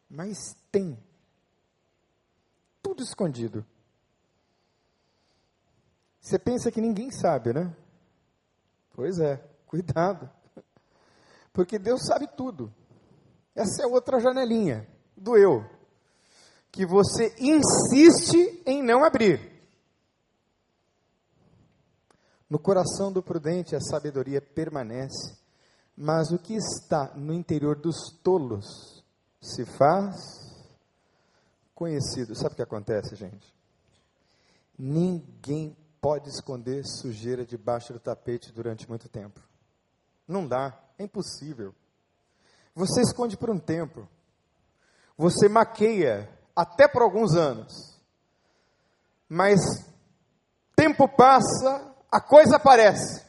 Mas 0.09 0.55
tem. 0.71 0.97
Tudo 2.81 3.03
escondido. 3.03 3.65
Você 6.19 6.37
pensa 6.37 6.71
que 6.71 6.81
ninguém 6.81 7.09
sabe, 7.09 7.53
né? 7.53 7.75
Pois 8.93 9.19
é, 9.19 9.37
cuidado. 9.65 10.29
Porque 11.53 11.79
Deus 11.79 12.05
sabe 12.05 12.27
tudo. 12.27 12.73
Essa 13.55 13.83
é 13.83 13.87
outra 13.87 14.19
janelinha 14.19 14.87
do 15.15 15.37
eu. 15.37 15.65
Que 16.71 16.85
você 16.85 17.33
insiste 17.39 18.61
em 18.65 18.83
não 18.83 19.03
abrir. 19.03 19.57
No 22.49 22.59
coração 22.59 23.11
do 23.11 23.23
prudente 23.23 23.75
a 23.75 23.81
sabedoria 23.81 24.41
permanece, 24.41 25.37
mas 25.97 26.31
o 26.31 26.37
que 26.37 26.53
está 26.53 27.11
no 27.15 27.33
interior 27.33 27.75
dos 27.75 28.11
tolos 28.23 29.03
se 29.41 29.65
faz 29.65 30.15
conhecido. 31.73 32.35
Sabe 32.35 32.53
o 32.53 32.55
que 32.55 32.61
acontece, 32.61 33.15
gente? 33.15 33.51
Ninguém 34.77 35.75
pode 35.99 36.29
esconder 36.29 36.85
sujeira 36.85 37.43
debaixo 37.43 37.93
do 37.93 37.99
tapete 37.99 38.51
durante 38.53 38.87
muito 38.87 39.09
tempo. 39.09 39.41
Não 40.27 40.47
dá, 40.47 40.79
é 40.99 41.03
impossível. 41.03 41.73
Você 42.75 43.01
esconde 43.01 43.35
por 43.35 43.49
um 43.49 43.57
tempo. 43.57 44.07
Você 45.17 45.49
maqueia 45.49 46.29
até 46.55 46.87
por 46.87 47.01
alguns 47.01 47.35
anos. 47.35 47.99
Mas 49.27 49.59
tempo 50.75 51.07
passa, 51.07 51.95
a 52.11 52.21
coisa 52.21 52.57
aparece. 52.57 53.26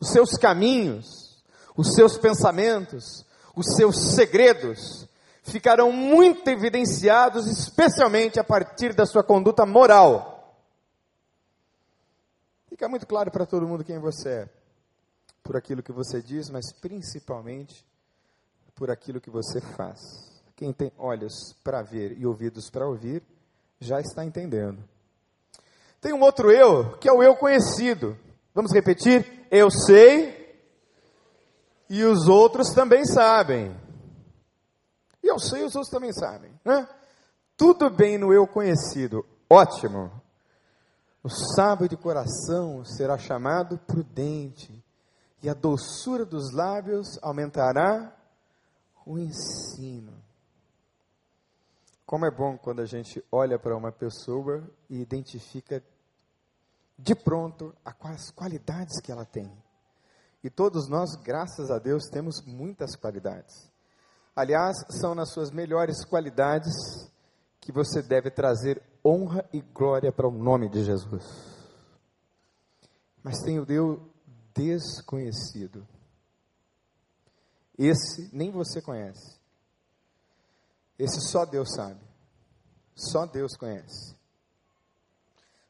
Os 0.00 0.10
seus 0.10 0.30
caminhos, 0.38 1.44
os 1.76 1.94
seus 1.94 2.16
pensamentos, 2.16 3.24
os 3.54 3.76
seus 3.76 4.14
segredos 4.14 5.06
ficarão 5.42 5.92
muito 5.92 6.48
evidenciados, 6.48 7.46
especialmente 7.46 8.38
a 8.38 8.44
partir 8.44 8.94
da 8.94 9.04
sua 9.04 9.22
conduta 9.22 9.66
moral. 9.66 10.56
Fica 12.68 12.88
muito 12.88 13.06
claro 13.06 13.30
para 13.30 13.44
todo 13.44 13.66
mundo 13.66 13.84
quem 13.84 13.98
você 13.98 14.28
é, 14.30 14.48
por 15.42 15.56
aquilo 15.56 15.82
que 15.82 15.92
você 15.92 16.22
diz, 16.22 16.48
mas 16.48 16.72
principalmente 16.72 17.84
por 18.74 18.90
aquilo 18.90 19.20
que 19.20 19.28
você 19.28 19.60
faz. 19.60 20.00
Quem 20.56 20.72
tem 20.72 20.92
olhos 20.96 21.54
para 21.64 21.82
ver 21.82 22.16
e 22.18 22.26
ouvidos 22.26 22.70
para 22.70 22.86
ouvir, 22.86 23.22
já 23.78 24.00
está 24.00 24.24
entendendo. 24.24 24.82
Tem 26.00 26.12
um 26.12 26.20
outro 26.20 26.50
eu, 26.50 26.96
que 26.98 27.08
é 27.08 27.12
o 27.12 27.22
eu 27.22 27.36
conhecido. 27.36 28.16
Vamos 28.54 28.72
repetir? 28.72 29.46
Eu 29.50 29.70
sei 29.70 30.40
e 31.88 32.04
os 32.04 32.28
outros 32.28 32.72
também 32.72 33.04
sabem. 33.04 33.76
E 35.22 35.26
eu 35.26 35.38
sei 35.38 35.62
e 35.62 35.64
os 35.64 35.74
outros 35.74 35.90
também 35.90 36.12
sabem. 36.12 36.52
Né? 36.64 36.88
Tudo 37.56 37.90
bem 37.90 38.16
no 38.16 38.32
eu 38.32 38.46
conhecido. 38.46 39.26
Ótimo. 39.48 40.10
O 41.22 41.28
sábio 41.28 41.88
de 41.88 41.96
coração 41.96 42.82
será 42.84 43.18
chamado 43.18 43.76
prudente, 43.76 44.72
e 45.42 45.50
a 45.50 45.54
doçura 45.54 46.24
dos 46.24 46.50
lábios 46.54 47.18
aumentará 47.20 48.16
o 49.04 49.18
ensino. 49.18 50.12
Como 52.06 52.24
é 52.24 52.30
bom 52.30 52.56
quando 52.56 52.80
a 52.80 52.86
gente 52.86 53.22
olha 53.30 53.58
para 53.58 53.76
uma 53.76 53.92
pessoa 53.92 54.62
e 54.88 55.00
identifica 55.00 55.82
de 57.02 57.14
pronto 57.14 57.74
as 57.84 58.30
qualidades 58.30 59.00
que 59.00 59.10
ela 59.10 59.24
tem. 59.24 59.50
E 60.42 60.50
todos 60.50 60.88
nós, 60.88 61.14
graças 61.16 61.70
a 61.70 61.78
Deus, 61.78 62.04
temos 62.10 62.42
muitas 62.46 62.96
qualidades. 62.96 63.70
Aliás, 64.34 64.76
são 65.00 65.14
nas 65.14 65.32
suas 65.32 65.50
melhores 65.50 66.04
qualidades 66.04 66.72
que 67.60 67.72
você 67.72 68.02
deve 68.02 68.30
trazer 68.30 68.82
honra 69.04 69.46
e 69.52 69.60
glória 69.60 70.12
para 70.12 70.28
o 70.28 70.30
nome 70.30 70.68
de 70.68 70.84
Jesus. 70.84 71.24
Mas 73.22 73.42
tem 73.42 73.58
o 73.58 73.66
Deus 73.66 74.00
desconhecido. 74.54 75.86
Esse 77.76 78.30
nem 78.34 78.50
você 78.50 78.80
conhece. 78.80 79.38
Esse 80.98 81.20
só 81.30 81.44
Deus 81.44 81.72
sabe. 81.74 82.00
Só 82.94 83.26
Deus 83.26 83.56
conhece. 83.56 84.19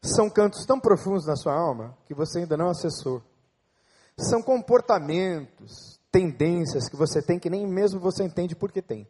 São 0.02 0.30
cantos 0.30 0.64
tão 0.64 0.80
profundos 0.80 1.26
na 1.26 1.36
sua 1.36 1.54
alma 1.54 1.96
que 2.06 2.14
você 2.14 2.40
ainda 2.40 2.56
não 2.56 2.70
acessou. 2.70 3.22
São 4.18 4.42
comportamentos, 4.42 6.00
tendências 6.10 6.88
que 6.88 6.96
você 6.96 7.22
tem 7.22 7.38
que 7.38 7.50
nem 7.50 7.66
mesmo 7.66 8.00
você 8.00 8.24
entende 8.24 8.56
por 8.56 8.72
que 8.72 8.80
tem. 8.80 9.06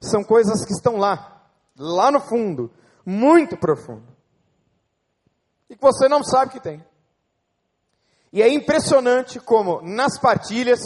São 0.00 0.22
coisas 0.24 0.64
que 0.64 0.72
estão 0.72 0.96
lá, 0.96 1.50
lá 1.78 2.10
no 2.10 2.20
fundo, 2.20 2.70
muito 3.04 3.56
profundo. 3.56 4.06
E 5.68 5.74
que 5.74 5.82
você 5.82 6.08
não 6.08 6.22
sabe 6.22 6.52
que 6.52 6.60
tem. 6.60 6.84
E 8.32 8.42
é 8.42 8.48
impressionante 8.52 9.40
como 9.40 9.80
nas 9.82 10.18
partilhas, 10.18 10.80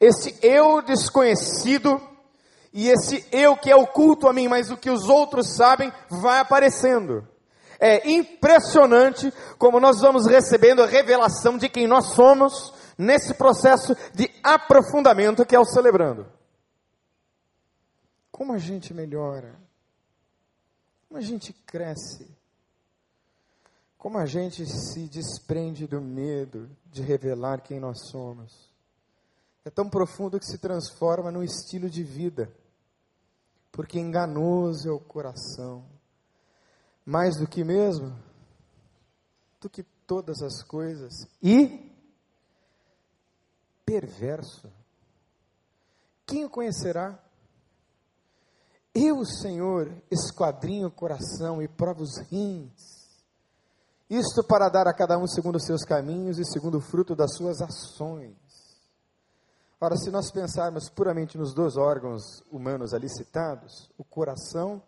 esse 0.00 0.38
eu 0.42 0.82
desconhecido 0.82 2.00
e 2.72 2.88
esse 2.88 3.26
eu 3.32 3.56
que 3.56 3.70
é 3.70 3.76
oculto 3.76 4.28
a 4.28 4.32
mim, 4.32 4.48
mas 4.48 4.70
o 4.70 4.76
que 4.76 4.90
os 4.90 5.08
outros 5.08 5.56
sabem, 5.56 5.92
vai 6.10 6.40
aparecendo. 6.40 7.26
É 7.78 8.08
impressionante 8.10 9.32
como 9.58 9.80
nós 9.80 10.00
vamos 10.00 10.26
recebendo 10.26 10.82
a 10.82 10.86
revelação 10.86 11.58
de 11.58 11.68
quem 11.68 11.86
nós 11.86 12.14
somos 12.14 12.72
nesse 12.96 13.34
processo 13.34 13.94
de 14.14 14.30
aprofundamento 14.42 15.44
que 15.44 15.54
é 15.54 15.60
o 15.60 15.64
celebrando. 15.64 16.26
Como 18.30 18.52
a 18.52 18.58
gente 18.58 18.94
melhora, 18.94 19.54
como 21.08 21.18
a 21.18 21.22
gente 21.22 21.52
cresce, 21.52 22.26
como 23.98 24.18
a 24.18 24.26
gente 24.26 24.66
se 24.66 25.08
desprende 25.08 25.86
do 25.86 26.00
medo 26.00 26.70
de 26.86 27.02
revelar 27.02 27.60
quem 27.60 27.80
nós 27.80 28.08
somos. 28.10 28.70
É 29.64 29.70
tão 29.70 29.88
profundo 29.88 30.38
que 30.38 30.46
se 30.46 30.58
transforma 30.58 31.30
num 31.30 31.42
estilo 31.42 31.90
de 31.90 32.04
vida 32.04 32.50
porque 33.76 34.00
enganoso 34.00 34.88
é 34.88 34.90
o 34.90 34.98
coração, 34.98 35.84
mais 37.06 37.38
do 37.38 37.46
que 37.46 37.62
mesmo, 37.62 38.12
do 39.60 39.70
que 39.70 39.84
todas 40.06 40.42
as 40.42 40.64
coisas, 40.64 41.12
e 41.40 41.88
perverso. 43.84 44.68
Quem 46.26 46.44
o 46.44 46.50
conhecerá? 46.50 47.22
Eu, 48.92 49.24
Senhor, 49.24 49.92
esquadrinho 50.10 50.88
o 50.88 50.90
coração 50.90 51.62
e 51.62 51.68
provo 51.68 52.02
os 52.02 52.18
rins. 52.30 53.06
Isto 54.10 54.42
para 54.42 54.68
dar 54.68 54.88
a 54.88 54.94
cada 54.94 55.16
um 55.18 55.26
segundo 55.26 55.56
os 55.56 55.64
seus 55.64 55.84
caminhos 55.84 56.38
e 56.38 56.44
segundo 56.44 56.78
o 56.78 56.80
fruto 56.80 57.14
das 57.14 57.36
suas 57.36 57.60
ações. 57.60 58.34
Ora, 59.80 59.96
se 59.96 60.10
nós 60.10 60.32
pensarmos 60.32 60.88
puramente 60.88 61.36
nos 61.36 61.52
dois 61.52 61.76
órgãos 61.76 62.42
humanos 62.50 62.94
ali 62.94 63.08
citados, 63.08 63.90
o 63.98 64.02
coração 64.02 64.82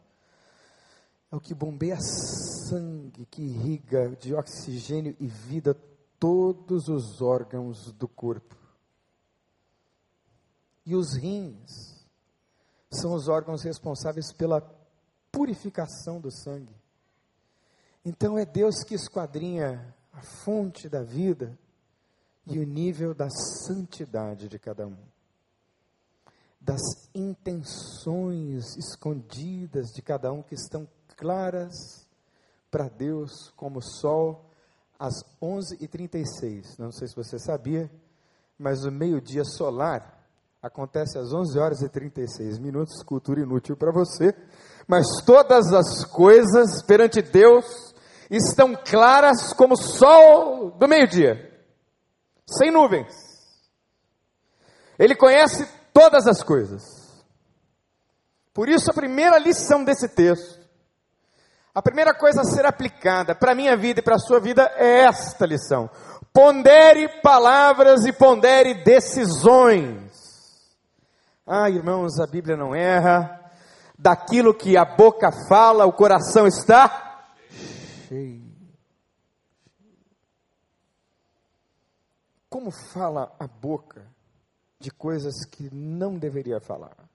é 1.31 1.37
o 1.37 1.41
que 1.41 1.55
bombeia 1.55 1.99
sangue, 2.01 3.27
que 3.27 3.43
irriga 3.43 4.17
de 4.17 4.35
oxigênio 4.35 5.15
e 5.21 5.27
vida 5.27 5.75
todos 6.19 6.89
os 6.89 7.21
órgãos 7.21 7.93
do 7.93 8.09
corpo. 8.09 8.57
E 10.85 10.95
os 10.95 11.15
rins 11.15 12.07
são 12.91 13.13
os 13.13 13.29
órgãos 13.29 13.63
responsáveis 13.63 14.33
pela 14.33 14.63
purificação 15.31 16.21
do 16.21 16.31
sangue. 16.31 16.75
Então 18.05 18.39
é 18.39 18.47
Deus 18.47 18.83
que 18.83 18.95
esquadrinha 18.95 19.95
a 20.13 20.23
fonte 20.23 20.89
da 20.89 21.03
vida 21.03 21.59
e 22.47 22.59
o 22.59 22.65
nível 22.65 23.15
da 23.15 23.29
santidade 23.29 24.49
de 24.49 24.59
cada 24.59 24.87
um, 24.87 24.97
das 26.59 26.81
intenções 27.15 28.77
escondidas 28.77 29.93
de 29.93 30.01
cada 30.01 30.33
um 30.33 30.43
que 30.43 30.55
estão 30.55 30.89
claras 31.19 32.07
para 32.71 32.89
Deus 32.89 33.53
como 33.57 33.81
o 33.81 33.83
sol 33.83 34.51
às 34.99 35.15
11h36. 35.43 36.79
Não 36.79 36.93
sei 36.93 37.09
se 37.09 37.17
você 37.17 37.39
sabia, 37.39 37.91
mas 38.57 38.85
o 38.85 38.91
meio-dia 38.91 39.45
solar 39.45 40.17
acontece 40.63 41.19
às 41.19 41.33
11 41.33 41.59
horas 41.59 41.83
e 41.83 41.89
36 41.89 42.59
minutos, 42.59 43.03
cultura 43.03 43.41
inútil 43.41 43.77
para 43.77 43.93
você, 43.93 44.35
mas 44.87 45.07
todas 45.27 45.73
as 45.73 46.05
coisas 46.05 46.83
perante 46.85 47.21
Deus 47.21 47.67
estão 48.31 48.75
claras 48.75 49.53
como 49.53 49.75
o 49.75 49.83
sol 49.83 50.71
do 50.71 50.89
meio-dia 50.89 51.49
sem 52.47 52.71
nuvens. 52.71 53.13
Ele 54.99 55.15
conhece 55.15 55.69
todas 55.93 56.27
as 56.27 56.43
coisas. 56.43 56.83
Por 58.53 58.69
isso, 58.69 58.91
a 58.91 58.95
primeira 58.95 59.39
lição 59.39 59.85
desse 59.85 60.09
texto, 60.09 60.68
a 61.75 61.83
primeira 61.83 62.15
coisa 62.15 62.41
a 62.41 62.45
ser 62.45 62.67
aplicada 62.67 63.35
para 63.35 63.53
a 63.53 63.55
minha 63.55 63.77
vida 63.77 64.01
e 64.01 64.03
para 64.03 64.17
a 64.17 64.19
sua 64.21 64.41
vida 64.41 64.71
é 64.77 65.05
esta 65.05 65.47
lição: 65.47 65.89
pondere 66.33 67.21
palavras 67.23 68.05
e 68.05 68.13
pondere 68.13 68.83
decisões. 68.83 70.09
Ah, 71.47 71.71
irmãos, 71.71 72.21
a 72.21 72.27
Bíblia 72.27 72.57
não 72.57 72.75
erra. 72.75 73.37
Daquilo 73.99 74.55
que 74.55 74.77
a 74.77 74.85
boca 74.85 75.31
fala, 75.49 75.85
o 75.85 75.93
coração 75.93 76.47
está 76.47 77.27
cheio. 78.09 78.49
Como 82.49 82.71
fala 82.71 83.35
a 83.39 83.47
boca 83.47 84.07
de 84.79 84.91
coisas 84.91 85.45
que 85.45 85.75
não 85.75 86.17
deveria 86.17 86.61
falar? 86.61 87.08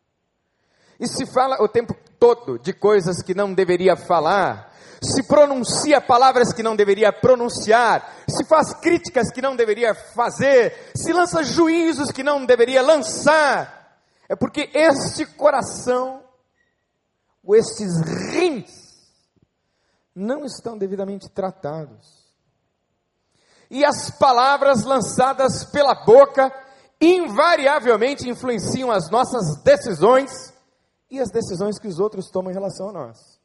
E 0.99 1.07
se 1.07 1.25
fala 1.25 1.61
o 1.61 1.67
tempo 1.67 1.95
todo 2.19 2.57
de 2.57 2.73
coisas 2.73 3.21
que 3.21 3.33
não 3.33 3.53
deveria 3.53 3.95
falar, 3.95 4.73
se 5.03 5.23
pronuncia 5.23 5.99
palavras 5.99 6.53
que 6.53 6.63
não 6.63 6.75
deveria 6.75 7.11
pronunciar, 7.11 8.23
se 8.29 8.45
faz 8.45 8.73
críticas 8.75 9.31
que 9.31 9.41
não 9.41 9.55
deveria 9.55 9.93
fazer, 9.93 10.91
se 10.95 11.11
lança 11.11 11.43
juízos 11.43 12.11
que 12.11 12.23
não 12.23 12.45
deveria 12.45 12.81
lançar, 12.81 13.99
é 14.29 14.35
porque 14.35 14.69
este 14.73 15.25
coração, 15.25 16.23
ou 17.43 17.55
estes 17.55 17.99
rins, 18.31 18.71
não 20.15 20.45
estão 20.45 20.77
devidamente 20.77 21.29
tratados. 21.29 22.23
E 23.69 23.83
as 23.83 24.11
palavras 24.11 24.83
lançadas 24.83 25.65
pela 25.65 26.05
boca 26.05 26.53
invariavelmente 27.01 28.29
influenciam 28.29 28.91
as 28.91 29.09
nossas 29.09 29.61
decisões 29.63 30.52
e 31.13 31.19
as 31.19 31.29
decisões 31.29 31.77
que 31.77 31.87
os 31.87 31.99
outros 31.99 32.31
tomam 32.31 32.49
em 32.49 32.55
relação 32.55 32.89
a 32.89 32.91
nós. 32.91 33.39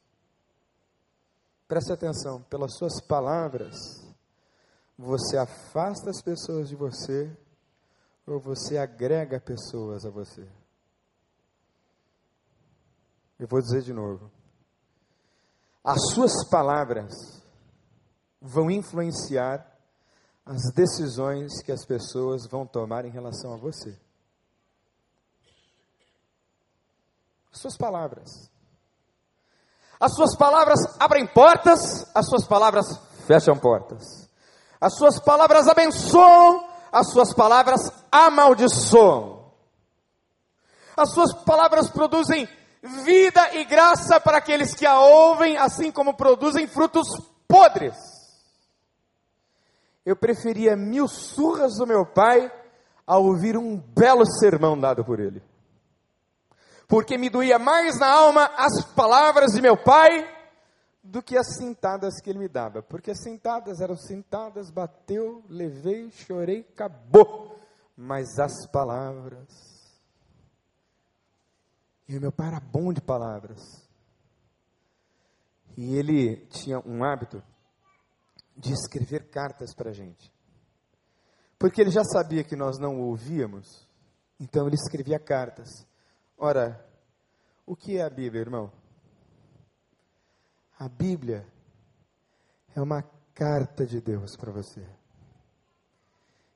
Preste 1.67 1.93
atenção, 1.93 2.41
pelas 2.49 2.75
suas 2.75 2.99
palavras, 2.99 3.75
você 4.97 5.37
afasta 5.37 6.09
as 6.09 6.19
pessoas 6.19 6.67
de 6.67 6.75
você 6.75 7.31
ou 8.25 8.39
você 8.39 8.75
agrega 8.75 9.39
pessoas 9.39 10.03
a 10.03 10.09
você. 10.09 10.49
Eu 13.37 13.47
vou 13.47 13.61
dizer 13.61 13.83
de 13.83 13.93
novo. 13.93 14.31
As 15.83 15.99
suas 16.15 16.49
palavras 16.49 17.13
vão 18.41 18.71
influenciar 18.71 19.63
as 20.43 20.73
decisões 20.73 21.61
que 21.61 21.71
as 21.71 21.85
pessoas 21.85 22.47
vão 22.47 22.65
tomar 22.65 23.05
em 23.05 23.11
relação 23.11 23.53
a 23.53 23.57
você. 23.57 23.95
Suas 27.51 27.77
palavras. 27.77 28.49
As 29.99 30.13
suas 30.13 30.35
palavras 30.35 30.79
abrem 30.99 31.27
portas, 31.27 32.09
as 32.15 32.27
suas 32.27 32.45
palavras 32.47 32.85
fecham 33.27 33.57
portas. 33.57 34.29
As 34.79 34.95
suas 34.95 35.19
palavras 35.19 35.67
abençoam, 35.67 36.69
as 36.91 37.11
suas 37.11 37.33
palavras 37.33 37.91
amaldiçoam. 38.11 39.51
As 40.95 41.11
suas 41.11 41.33
palavras 41.43 41.89
produzem 41.89 42.47
vida 42.81 43.55
e 43.55 43.65
graça 43.65 44.19
para 44.19 44.37
aqueles 44.37 44.73
que 44.73 44.85
a 44.85 44.99
ouvem, 44.99 45.57
assim 45.57 45.91
como 45.91 46.13
produzem 46.13 46.67
frutos 46.67 47.07
podres. 47.47 47.95
Eu 50.05 50.15
preferia 50.15 50.77
mil 50.77 51.07
surras 51.07 51.75
do 51.77 51.85
meu 51.85 52.05
pai 52.05 52.51
a 53.05 53.17
ouvir 53.17 53.57
um 53.57 53.77
belo 53.77 54.25
sermão 54.25 54.79
dado 54.79 55.03
por 55.03 55.19
ele. 55.19 55.43
Porque 56.89 57.17
me 57.17 57.29
doía 57.29 57.57
mais 57.57 57.97
na 57.97 58.07
alma 58.07 58.51
as 58.57 58.83
palavras 58.93 59.53
de 59.53 59.61
meu 59.61 59.81
pai 59.81 60.27
do 61.01 61.23
que 61.23 61.37
as 61.37 61.55
sentadas 61.55 62.19
que 62.21 62.29
ele 62.29 62.39
me 62.39 62.49
dava. 62.49 62.83
Porque 62.83 63.11
as 63.11 63.23
sentadas 63.23 63.79
eram 63.79 63.95
sentadas, 63.95 64.69
bateu, 64.69 65.41
levei, 65.47 66.11
chorei, 66.11 66.67
acabou. 66.73 67.57
Mas 67.95 68.37
as 68.37 68.67
palavras 68.69 69.79
e 72.09 72.17
o 72.17 72.19
meu 72.19 72.31
pai 72.31 72.47
era 72.47 72.59
bom 72.59 72.91
de 72.91 72.99
palavras. 72.99 73.61
E 75.77 75.95
ele 75.95 76.37
tinha 76.47 76.79
um 76.79 77.03
hábito 77.03 77.43
de 78.57 78.73
escrever 78.73 79.29
cartas 79.29 79.75
para 79.75 79.91
a 79.91 79.93
gente. 79.93 80.33
Porque 81.59 81.79
ele 81.79 81.91
já 81.91 82.03
sabia 82.03 82.43
que 82.43 82.55
nós 82.55 82.79
não 82.79 82.99
ouvíamos, 82.99 83.87
então 84.39 84.65
ele 84.65 84.75
escrevia 84.75 85.19
cartas. 85.19 85.85
Ora, 86.41 86.87
o 87.65 87.75
que 87.75 87.97
é 87.97 88.01
a 88.01 88.09
Bíblia, 88.09 88.39
irmão? 88.39 88.71
A 90.79 90.87
Bíblia 90.87 91.45
é 92.73 92.81
uma 92.81 93.03
carta 93.33 93.85
de 93.85 93.99
Deus 93.99 94.37
para 94.37 94.49
você. 94.49 94.87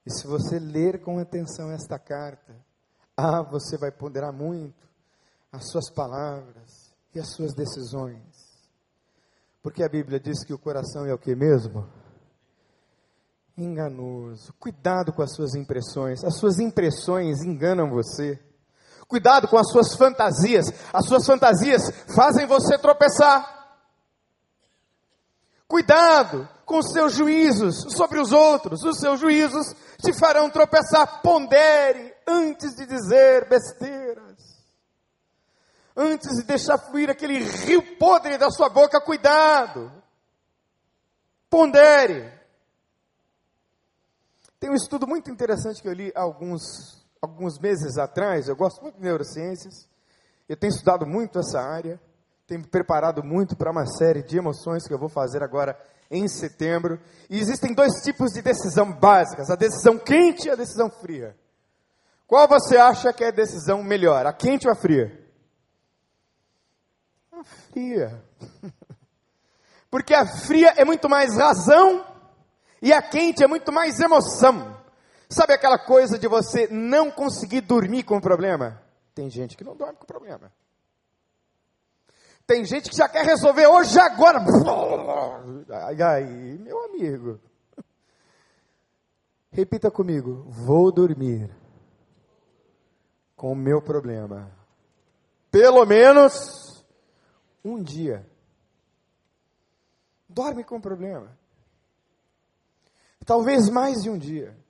E 0.05 0.09
se 0.09 0.25
você 0.25 0.57
ler 0.57 1.01
com 1.01 1.19
atenção 1.19 1.69
esta 1.69 1.99
carta, 1.99 2.55
ah, 3.17 3.41
você 3.41 3.77
vai 3.77 3.91
ponderar 3.91 4.31
muito 4.31 4.87
as 5.51 5.69
suas 5.69 5.89
palavras 5.89 6.95
e 7.13 7.19
as 7.19 7.33
suas 7.33 7.53
decisões. 7.53 8.23
Porque 9.61 9.83
a 9.83 9.89
Bíblia 9.89 10.17
diz 10.17 10.45
que 10.45 10.53
o 10.53 10.59
coração 10.59 11.05
é 11.05 11.13
o 11.13 11.19
que 11.19 11.35
mesmo? 11.35 11.89
Enganoso. 13.57 14.53
Cuidado 14.53 15.11
com 15.11 15.21
as 15.21 15.35
suas 15.35 15.55
impressões. 15.55 16.23
As 16.23 16.37
suas 16.37 16.57
impressões 16.57 17.43
enganam 17.43 17.89
você. 17.89 18.39
Cuidado 19.13 19.47
com 19.47 19.59
as 19.59 19.69
suas 19.69 19.93
fantasias. 19.93 20.65
As 20.91 21.05
suas 21.05 21.23
fantasias 21.23 21.83
fazem 22.15 22.47
você 22.47 22.79
tropeçar. 22.79 23.47
Cuidado 25.67 26.49
com 26.65 26.79
os 26.79 26.91
seus 26.91 27.13
juízos 27.13 27.93
sobre 27.95 28.19
os 28.19 28.31
outros. 28.31 28.81
Os 28.81 28.97
seus 28.97 29.19
juízos 29.19 29.67
te 30.03 30.11
farão 30.17 30.49
tropeçar. 30.49 31.21
Pondere 31.21 32.11
antes 32.27 32.75
de 32.75 32.87
dizer 32.87 33.47
besteiras 33.47 34.33
antes 35.95 36.39
de 36.39 36.43
deixar 36.45 36.79
fluir 36.79 37.07
aquele 37.07 37.37
rio 37.37 37.97
podre 37.97 38.35
da 38.35 38.49
sua 38.49 38.67
boca, 38.67 38.99
cuidado. 38.99 39.91
Pondere. 41.51 42.33
Tem 44.59 44.71
um 44.71 44.73
estudo 44.73 45.05
muito 45.05 45.29
interessante 45.29 45.83
que 45.83 45.87
eu 45.87 45.93
li 45.93 46.11
alguns, 46.15 47.02
alguns 47.23 47.57
meses 47.57 47.97
atrás. 47.97 48.49
Eu 48.49 48.55
gosto 48.55 48.81
muito 48.81 48.95
de 48.95 49.01
neurociências. 49.01 49.87
Eu 50.47 50.57
tenho 50.57 50.71
estudado 50.71 51.07
muito 51.07 51.39
essa 51.39 51.61
área. 51.61 51.99
Tenho 52.45 52.59
me 52.59 52.67
preparado 52.67 53.23
muito 53.23 53.55
para 53.55 53.71
uma 53.71 53.85
série 53.85 54.21
de 54.21 54.37
emoções 54.37 54.85
que 54.85 54.93
eu 54.93 54.99
vou 54.99 55.07
fazer 55.07 55.41
agora 55.41 55.79
em 56.11 56.27
setembro. 56.27 56.99
E 57.29 57.39
existem 57.39 57.73
dois 57.73 57.93
tipos 58.03 58.33
de 58.33 58.41
decisão 58.41 58.91
básicas: 58.91 59.49
a 59.49 59.55
decisão 59.55 59.97
quente 59.97 60.47
e 60.47 60.51
a 60.51 60.55
decisão 60.55 60.89
fria. 60.89 61.33
Qual 62.27 62.45
você 62.47 62.75
acha 62.75 63.13
que 63.13 63.23
é 63.23 63.29
a 63.29 63.31
decisão 63.31 63.81
melhor, 63.81 64.25
a 64.25 64.33
quente 64.33 64.67
ou 64.67 64.73
a 64.73 64.75
fria? 64.75 65.21
fria. 67.71 68.23
Porque 69.89 70.13
a 70.13 70.25
fria 70.25 70.73
é 70.75 70.83
muito 70.83 71.09
mais 71.09 71.37
razão 71.37 72.05
e 72.81 72.91
a 72.91 73.01
quente 73.01 73.43
é 73.43 73.47
muito 73.47 73.71
mais 73.71 73.99
emoção. 73.99 74.72
Sabe 75.33 75.53
aquela 75.53 75.79
coisa 75.79 76.19
de 76.19 76.27
você 76.27 76.67
não 76.67 77.09
conseguir 77.09 77.61
dormir 77.61 78.03
com 78.03 78.17
o 78.17 78.21
problema? 78.21 78.79
Tem 79.15 79.31
gente 79.31 79.57
que 79.57 79.63
não 79.63 79.75
dorme 79.75 79.95
com 79.95 80.03
o 80.03 80.07
problema. 80.07 80.53
Tem 82.45 82.63
gente 82.63 82.87
que 82.87 82.95
já 82.95 83.09
quer 83.09 83.25
resolver 83.25 83.65
hoje, 83.65 83.97
agora. 83.99 84.39
Ai, 85.87 86.01
ai, 86.03 86.23
meu 86.59 86.85
amigo. 86.85 87.39
Repita 89.51 89.89
comigo: 89.89 90.45
vou 90.49 90.91
dormir 90.91 91.49
com 93.35 93.53
o 93.53 93.55
meu 93.55 93.81
problema. 93.81 94.51
Pelo 95.49 95.83
menos 95.83 96.85
um 97.65 97.81
dia. 97.81 98.23
Dorme 100.29 100.63
com 100.63 100.79
problema. 100.79 101.35
Talvez 103.25 103.67
mais 103.67 104.03
de 104.03 104.11
um 104.11 104.17
dia. 104.17 104.62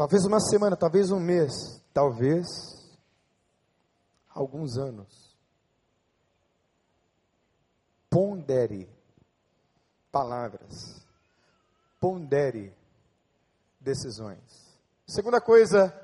Talvez 0.00 0.24
uma 0.24 0.40
semana, 0.40 0.78
talvez 0.78 1.10
um 1.10 1.20
mês, 1.20 1.52
talvez 1.92 2.46
alguns 4.30 4.78
anos. 4.78 5.36
Pondere 8.08 8.88
palavras. 10.10 11.04
Pondere 12.00 12.74
decisões. 13.78 14.40
Segunda 15.06 15.38
coisa 15.38 15.94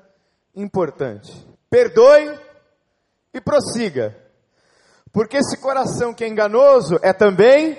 importante: 0.55 1.31
perdoe 1.67 2.39
e 3.33 3.41
prossiga. 3.41 4.15
Porque 5.11 5.37
esse 5.37 5.57
coração 5.59 6.13
que 6.13 6.23
é 6.23 6.27
enganoso 6.27 6.99
é 7.01 7.11
também 7.13 7.75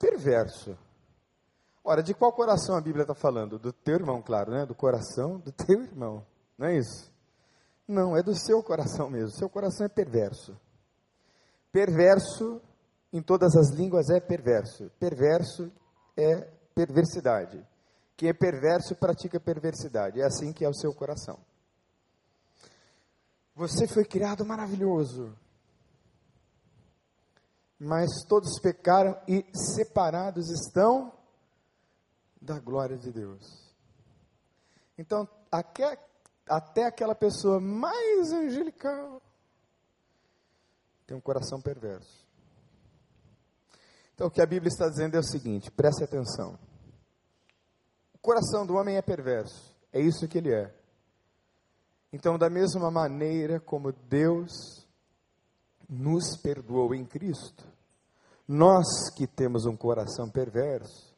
perverso. 0.00 0.74
Ora, 1.88 2.02
de 2.02 2.12
qual 2.12 2.30
coração 2.34 2.76
a 2.76 2.82
Bíblia 2.82 3.04
está 3.04 3.14
falando? 3.14 3.58
Do 3.58 3.72
teu 3.72 3.94
irmão, 3.94 4.20
claro, 4.20 4.52
né? 4.52 4.66
Do 4.66 4.74
coração 4.74 5.38
do 5.38 5.50
teu 5.50 5.80
irmão. 5.82 6.22
Não 6.58 6.66
é 6.66 6.76
isso? 6.76 7.10
Não, 7.88 8.14
é 8.14 8.22
do 8.22 8.34
seu 8.34 8.62
coração 8.62 9.08
mesmo. 9.08 9.30
Seu 9.30 9.48
coração 9.48 9.86
é 9.86 9.88
perverso. 9.88 10.54
Perverso, 11.72 12.60
em 13.10 13.22
todas 13.22 13.56
as 13.56 13.70
línguas, 13.70 14.10
é 14.10 14.20
perverso. 14.20 14.90
Perverso 15.00 15.72
é 16.14 16.50
perversidade. 16.74 17.66
Quem 18.18 18.28
é 18.28 18.34
perverso 18.34 18.94
pratica 18.94 19.40
perversidade. 19.40 20.20
É 20.20 20.26
assim 20.26 20.52
que 20.52 20.66
é 20.66 20.68
o 20.68 20.74
seu 20.74 20.92
coração. 20.92 21.38
Você 23.54 23.88
foi 23.88 24.04
criado 24.04 24.44
maravilhoso 24.44 25.34
mas 27.78 28.24
todos 28.28 28.58
pecaram 28.60 29.16
e 29.28 29.46
separados 29.54 30.50
estão 30.50 31.12
da 32.40 32.58
glória 32.58 32.96
de 32.96 33.12
Deus. 33.12 33.68
Então, 34.96 35.28
até, 35.50 35.98
até 36.46 36.86
aquela 36.86 37.14
pessoa 37.14 37.60
mais 37.60 38.32
angelical 38.32 39.22
tem 41.06 41.16
um 41.16 41.20
coração 41.20 41.60
perverso. 41.60 42.26
Então, 44.14 44.26
o 44.26 44.30
que 44.30 44.42
a 44.42 44.46
Bíblia 44.46 44.68
está 44.68 44.88
dizendo 44.88 45.14
é 45.14 45.20
o 45.20 45.24
seguinte: 45.24 45.70
preste 45.70 46.04
atenção. 46.04 46.58
O 48.12 48.18
coração 48.18 48.66
do 48.66 48.74
homem 48.74 48.96
é 48.96 49.02
perverso, 49.02 49.74
é 49.92 50.00
isso 50.00 50.26
que 50.28 50.38
ele 50.38 50.52
é. 50.52 50.74
Então, 52.12 52.36
da 52.36 52.50
mesma 52.50 52.90
maneira 52.90 53.60
como 53.60 53.92
Deus 53.92 54.50
nos 55.88 56.36
perdoou 56.36 56.94
em 56.94 57.04
Cristo, 57.04 57.64
nós 58.46 58.86
que 59.14 59.26
temos 59.26 59.66
um 59.66 59.76
coração 59.76 60.28
perverso, 60.28 61.14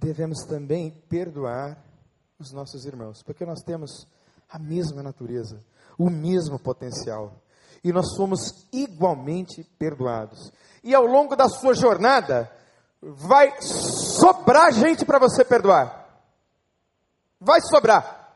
devemos 0.00 0.44
também 0.46 0.90
perdoar 1.08 1.76
os 2.38 2.52
nossos 2.52 2.86
irmãos, 2.86 3.22
porque 3.22 3.44
nós 3.44 3.60
temos 3.60 4.08
a 4.48 4.58
mesma 4.58 5.02
natureza, 5.02 5.62
o 5.98 6.08
mesmo 6.08 6.58
potencial, 6.58 7.40
e 7.84 7.92
nós 7.92 8.14
somos 8.16 8.66
igualmente 8.72 9.62
perdoados. 9.78 10.50
E 10.82 10.94
ao 10.94 11.04
longo 11.04 11.36
da 11.36 11.48
sua 11.48 11.74
jornada, 11.74 12.50
vai 13.00 13.54
sobrar 13.60 14.72
gente 14.72 15.04
para 15.04 15.18
você 15.18 15.44
perdoar. 15.44 16.08
Vai 17.38 17.60
sobrar. 17.60 18.34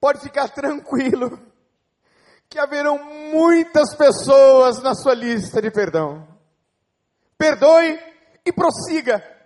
Pode 0.00 0.20
ficar 0.20 0.48
tranquilo 0.48 1.38
que 2.48 2.58
haverão 2.58 2.98
muitas 3.30 3.94
pessoas 3.94 4.82
na 4.82 4.94
sua 4.94 5.14
lista 5.14 5.60
de 5.60 5.70
perdão. 5.70 6.26
Perdoe 7.38 7.98
e 8.44 8.52
prossiga. 8.52 9.39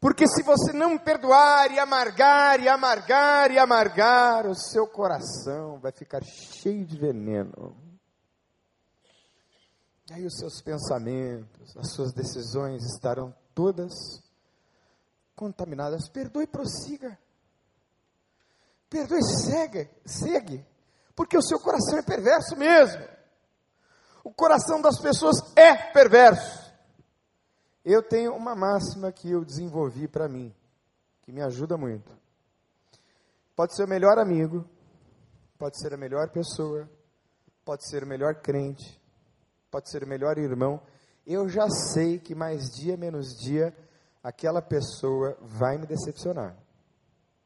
Porque 0.00 0.26
se 0.28 0.42
você 0.42 0.72
não 0.72 0.98
perdoar 0.98 1.70
e 1.72 1.78
amargar 1.78 2.60
e 2.60 2.68
amargar 2.68 3.50
e 3.50 3.58
amargar, 3.58 4.46
o 4.46 4.54
seu 4.54 4.86
coração 4.86 5.78
vai 5.78 5.92
ficar 5.92 6.22
cheio 6.22 6.84
de 6.84 6.96
veneno. 6.96 7.76
E 10.10 10.14
aí 10.14 10.26
os 10.26 10.36
seus 10.36 10.60
pensamentos, 10.60 11.76
as 11.76 11.92
suas 11.92 12.12
decisões 12.12 12.84
estarão 12.84 13.34
todas 13.54 13.92
contaminadas. 15.34 16.08
Perdoe 16.08 16.44
e 16.44 16.46
prossiga. 16.46 17.18
Perdoe 18.90 19.18
e 19.18 19.22
segue, 19.22 19.90
segue. 20.04 20.66
Porque 21.16 21.38
o 21.38 21.42
seu 21.42 21.58
coração 21.58 21.98
é 21.98 22.02
perverso 22.02 22.56
mesmo. 22.56 23.02
O 24.22 24.32
coração 24.32 24.80
das 24.80 25.00
pessoas 25.00 25.36
é 25.56 25.74
perverso. 25.92 26.63
Eu 27.84 28.02
tenho 28.02 28.34
uma 28.34 28.54
máxima 28.54 29.12
que 29.12 29.30
eu 29.30 29.44
desenvolvi 29.44 30.08
para 30.08 30.26
mim, 30.26 30.54
que 31.22 31.30
me 31.30 31.42
ajuda 31.42 31.76
muito. 31.76 32.10
Pode 33.54 33.76
ser 33.76 33.84
o 33.84 33.88
melhor 33.88 34.18
amigo, 34.18 34.64
pode 35.58 35.78
ser 35.78 35.92
a 35.92 35.96
melhor 35.96 36.30
pessoa, 36.30 36.88
pode 37.64 37.86
ser 37.88 38.02
o 38.02 38.06
melhor 38.06 38.36
crente, 38.36 39.00
pode 39.70 39.90
ser 39.90 40.02
o 40.02 40.06
melhor 40.06 40.38
irmão. 40.38 40.80
Eu 41.26 41.48
já 41.48 41.68
sei 41.68 42.18
que 42.18 42.34
mais 42.34 42.62
dia 42.70 42.96
menos 42.96 43.26
dia 43.38 43.76
aquela 44.22 44.62
pessoa 44.62 45.36
vai 45.42 45.76
me 45.76 45.86
decepcionar. 45.86 46.56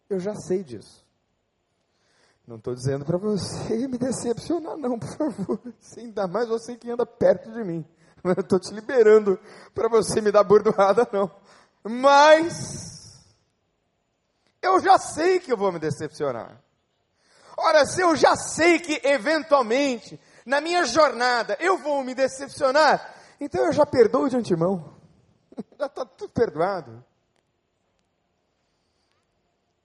Eu 0.08 0.20
já 0.20 0.34
sei 0.34 0.62
disso. 0.62 1.04
Não 2.46 2.56
estou 2.56 2.74
dizendo 2.74 3.04
para 3.04 3.18
você 3.18 3.86
me 3.88 3.98
decepcionar, 3.98 4.76
não, 4.76 4.98
por 4.98 5.16
favor. 5.16 5.60
Ainda 5.96 6.26
mais 6.28 6.48
você 6.48 6.76
que 6.76 6.90
anda 6.90 7.04
perto 7.04 7.50
de 7.52 7.64
mim. 7.64 7.84
Não 8.24 8.32
estou 8.32 8.58
te 8.58 8.72
liberando 8.72 9.38
para 9.74 9.88
você 9.88 10.20
me 10.20 10.32
dar 10.32 10.42
bordoada, 10.42 11.08
não. 11.12 11.30
Mas, 11.84 13.24
eu 14.60 14.80
já 14.80 14.98
sei 14.98 15.38
que 15.40 15.52
eu 15.52 15.56
vou 15.56 15.72
me 15.72 15.78
decepcionar. 15.78 16.60
Ora, 17.56 17.86
se 17.86 18.00
eu 18.00 18.16
já 18.16 18.36
sei 18.36 18.78
que 18.78 19.00
eventualmente, 19.04 20.20
na 20.44 20.60
minha 20.60 20.84
jornada, 20.84 21.56
eu 21.60 21.78
vou 21.78 22.02
me 22.04 22.14
decepcionar, 22.14 23.14
então 23.40 23.66
eu 23.66 23.72
já 23.72 23.86
perdoo 23.86 24.28
de 24.28 24.36
antemão. 24.36 24.96
Já 25.78 25.86
está 25.86 26.04
tudo 26.04 26.32
perdoado. 26.32 27.04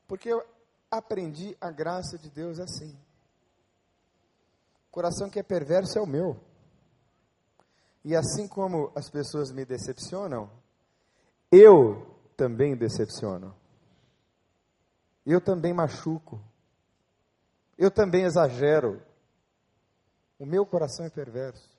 Porque 0.07 0.29
eu 0.29 0.43
aprendi 0.91 1.57
a 1.59 1.71
graça 1.71 2.17
de 2.17 2.29
Deus 2.29 2.59
assim. 2.59 2.95
O 4.87 4.91
coração 4.91 5.29
que 5.29 5.39
é 5.39 5.43
perverso 5.43 5.97
é 5.97 6.01
o 6.01 6.05
meu. 6.05 6.39
E 8.03 8.15
assim 8.15 8.47
como 8.47 8.91
as 8.95 9.09
pessoas 9.09 9.51
me 9.51 9.65
decepcionam, 9.65 10.49
eu 11.51 12.05
também 12.35 12.75
decepciono. 12.75 13.55
Eu 15.25 15.39
também 15.39 15.73
machuco. 15.73 16.41
Eu 17.77 17.89
também 17.89 18.23
exagero. 18.23 19.01
O 20.37 20.45
meu 20.45 20.65
coração 20.65 21.05
é 21.05 21.09
perverso. 21.09 21.69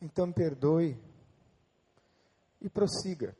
Então 0.00 0.30
perdoe 0.30 1.00
e 2.60 2.68
prossiga. 2.68 3.34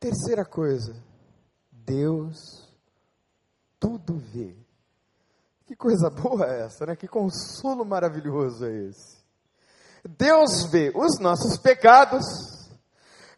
Terceira 0.00 0.44
coisa, 0.44 0.94
Deus 1.70 2.70
tudo 3.78 4.18
vê. 4.18 4.54
Que 5.66 5.74
coisa 5.76 6.10
boa 6.10 6.46
é 6.46 6.62
essa, 6.62 6.84
né? 6.84 6.96
Que 6.96 7.06
consolo 7.06 7.84
maravilhoso 7.84 8.66
é 8.66 8.88
esse. 8.88 9.19
Deus 10.08 10.70
vê 10.70 10.92
os 10.94 11.18
nossos 11.20 11.58
pecados, 11.58 12.24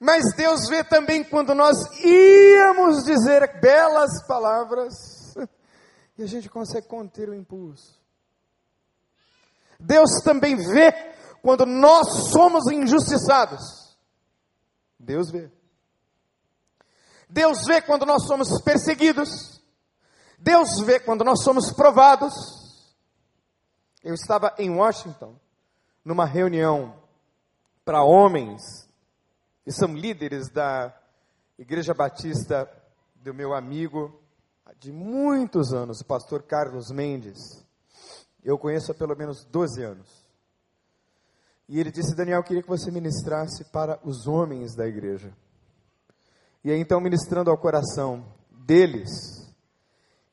mas 0.01 0.35
Deus 0.37 0.69
vê 0.69 0.83
também 0.85 1.25
quando 1.25 1.55
nós 1.55 1.77
íamos 2.05 3.05
dizer 3.05 3.61
belas 3.61 4.27
palavras 4.27 4.95
e 6.17 6.23
a 6.23 6.27
gente 6.27 6.49
consegue 6.49 6.87
conter 6.87 7.29
o 7.29 7.35
impulso. 7.35 8.01
Deus 9.79 10.23
também 10.23 10.57
vê 10.57 10.93
quando 11.43 11.67
nós 11.67 12.31
somos 12.31 12.71
injustiçados. 12.71 13.97
Deus 14.99 15.31
vê. 15.31 15.51
Deus 17.29 17.65
vê 17.67 17.81
quando 17.83 18.07
nós 18.07 18.27
somos 18.27 18.61
perseguidos. 18.63 19.61
Deus 20.39 20.81
vê 20.85 21.01
quando 21.01 21.25
nós 21.25 21.43
somos 21.43 21.73
provados. 21.73 22.33
Eu 24.05 24.15
estava 24.15 24.55
em 24.59 24.71
Washington, 24.71 25.37
numa 26.05 26.25
reunião 26.25 26.95
para 27.85 28.03
homens 28.03 28.63
que 29.65 29.73
são 29.73 29.95
líderes 29.95 30.51
da 30.51 30.95
Igreja 31.59 31.95
Batista 31.95 32.69
do 33.17 33.33
meu 33.33 33.55
amigo 33.55 34.21
de 34.81 34.91
muitos 34.91 35.73
anos, 35.73 36.01
o 36.01 36.05
pastor 36.05 36.43
Carlos 36.43 36.91
Mendes. 36.91 37.39
Eu 38.43 38.59
conheço 38.59 38.91
há 38.91 38.95
pelo 38.95 39.17
menos 39.17 39.45
12 39.45 39.83
anos. 39.83 40.23
E 41.69 41.79
ele 41.79 41.93
disse: 41.93 42.17
Daniel, 42.17 42.41
eu 42.41 42.45
queria 42.45 42.63
que 42.63 42.69
você 42.69 42.91
ministrasse 42.91 43.65
para 43.65 44.01
os 44.03 44.27
homens 44.27 44.75
da 44.75 44.87
igreja. 44.87 45.33
E 46.65 46.71
aí, 46.71 46.81
então, 46.81 47.01
ministrando 47.01 47.51
ao 47.51 47.59
coração 47.59 48.25
deles, 48.51 49.11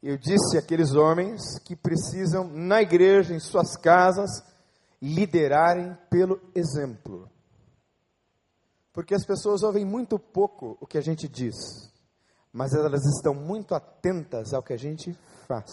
eu 0.01 0.17
disse 0.17 0.57
àqueles 0.57 0.93
homens 0.93 1.59
que 1.59 1.75
precisam, 1.75 2.47
na 2.47 2.81
igreja, 2.81 3.33
em 3.33 3.39
suas 3.39 3.75
casas, 3.77 4.29
liderarem 5.01 5.97
pelo 6.09 6.39
exemplo. 6.53 7.29
Porque 8.91 9.15
as 9.15 9.25
pessoas 9.25 9.63
ouvem 9.63 9.85
muito 9.85 10.19
pouco 10.19 10.77
o 10.81 10.87
que 10.87 10.97
a 10.97 11.01
gente 11.01 11.27
diz, 11.27 11.55
mas 12.51 12.73
elas 12.73 13.05
estão 13.05 13.33
muito 13.33 13.73
atentas 13.73 14.53
ao 14.53 14.63
que 14.63 14.73
a 14.73 14.77
gente 14.77 15.13
faz. 15.47 15.71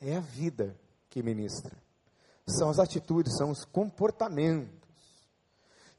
É 0.00 0.16
a 0.16 0.20
vida 0.20 0.76
que 1.08 1.22
ministra, 1.22 1.76
são 2.48 2.70
as 2.70 2.78
atitudes, 2.78 3.36
são 3.36 3.50
os 3.50 3.64
comportamentos. 3.64 4.80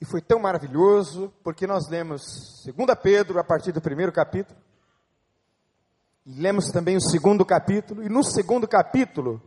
E 0.01 0.05
foi 0.05 0.21
tão 0.21 0.39
maravilhoso, 0.39 1.31
porque 1.43 1.67
nós 1.67 1.87
lemos 1.87 2.21
2 2.65 2.75
Pedro, 3.01 3.39
a 3.39 3.43
partir 3.43 3.71
do 3.71 3.79
primeiro 3.79 4.11
capítulo, 4.11 4.59
e 6.25 6.33
lemos 6.33 6.71
também 6.71 6.97
o 6.97 7.01
segundo 7.01 7.45
capítulo, 7.45 8.03
e 8.03 8.09
no 8.09 8.23
segundo 8.23 8.67
capítulo, 8.67 9.41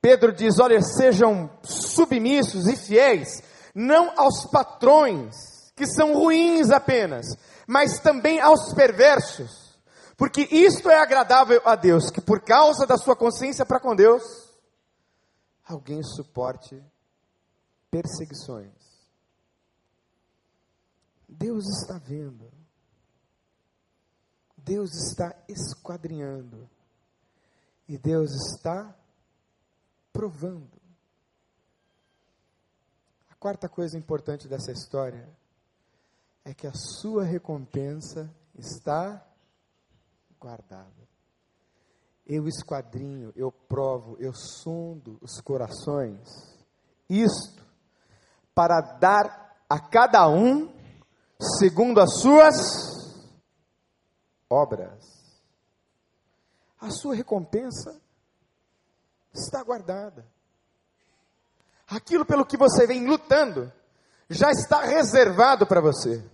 Pedro 0.00 0.32
diz: 0.32 0.58
Olha, 0.58 0.80
sejam 0.80 1.50
submissos 1.62 2.66
e 2.66 2.76
fiéis, 2.76 3.42
não 3.74 4.18
aos 4.18 4.46
patrões, 4.50 5.34
que 5.76 5.86
são 5.86 6.14
ruins 6.14 6.70
apenas, 6.70 7.26
mas 7.66 8.00
também 8.00 8.40
aos 8.40 8.72
perversos, 8.74 9.78
porque 10.16 10.42
isto 10.50 10.90
é 10.90 10.98
agradável 10.98 11.60
a 11.64 11.74
Deus, 11.74 12.10
que 12.10 12.20
por 12.20 12.42
causa 12.42 12.86
da 12.86 12.96
sua 12.96 13.16
consciência 13.16 13.64
para 13.64 13.80
com 13.80 13.94
Deus, 13.94 14.22
alguém 15.64 16.02
suporte 16.02 16.82
perseguições. 17.90 18.72
Deus 21.28 21.64
está 21.66 21.98
vendo. 21.98 22.50
Deus 24.56 24.90
está 24.92 25.34
esquadrinhando. 25.48 26.68
E 27.88 27.96
Deus 27.96 28.30
está 28.52 28.94
provando. 30.12 30.80
A 33.30 33.34
quarta 33.34 33.68
coisa 33.68 33.96
importante 33.96 34.48
dessa 34.48 34.72
história 34.72 35.28
é 36.44 36.54
que 36.54 36.66
a 36.66 36.72
sua 36.74 37.24
recompensa 37.24 38.30
está 38.54 39.24
guardada. 40.38 41.08
Eu 42.26 42.46
esquadrinho, 42.46 43.32
eu 43.34 43.50
provo, 43.50 44.16
eu 44.18 44.32
sondo 44.34 45.18
os 45.20 45.40
corações. 45.40 46.28
Isto 47.08 47.64
para 48.54 48.80
dar 48.80 49.64
a 49.68 49.80
cada 49.80 50.28
um 50.28 50.72
segundo 51.58 52.00
as 52.00 52.20
suas 52.20 52.56
obras. 54.48 54.98
A 56.80 56.90
sua 56.90 57.14
recompensa 57.14 58.00
está 59.32 59.62
guardada. 59.62 60.26
Aquilo 61.86 62.24
pelo 62.24 62.46
que 62.46 62.56
você 62.56 62.86
vem 62.86 63.06
lutando 63.06 63.72
já 64.28 64.50
está 64.50 64.82
reservado 64.82 65.66
para 65.66 65.80
você, 65.80 66.24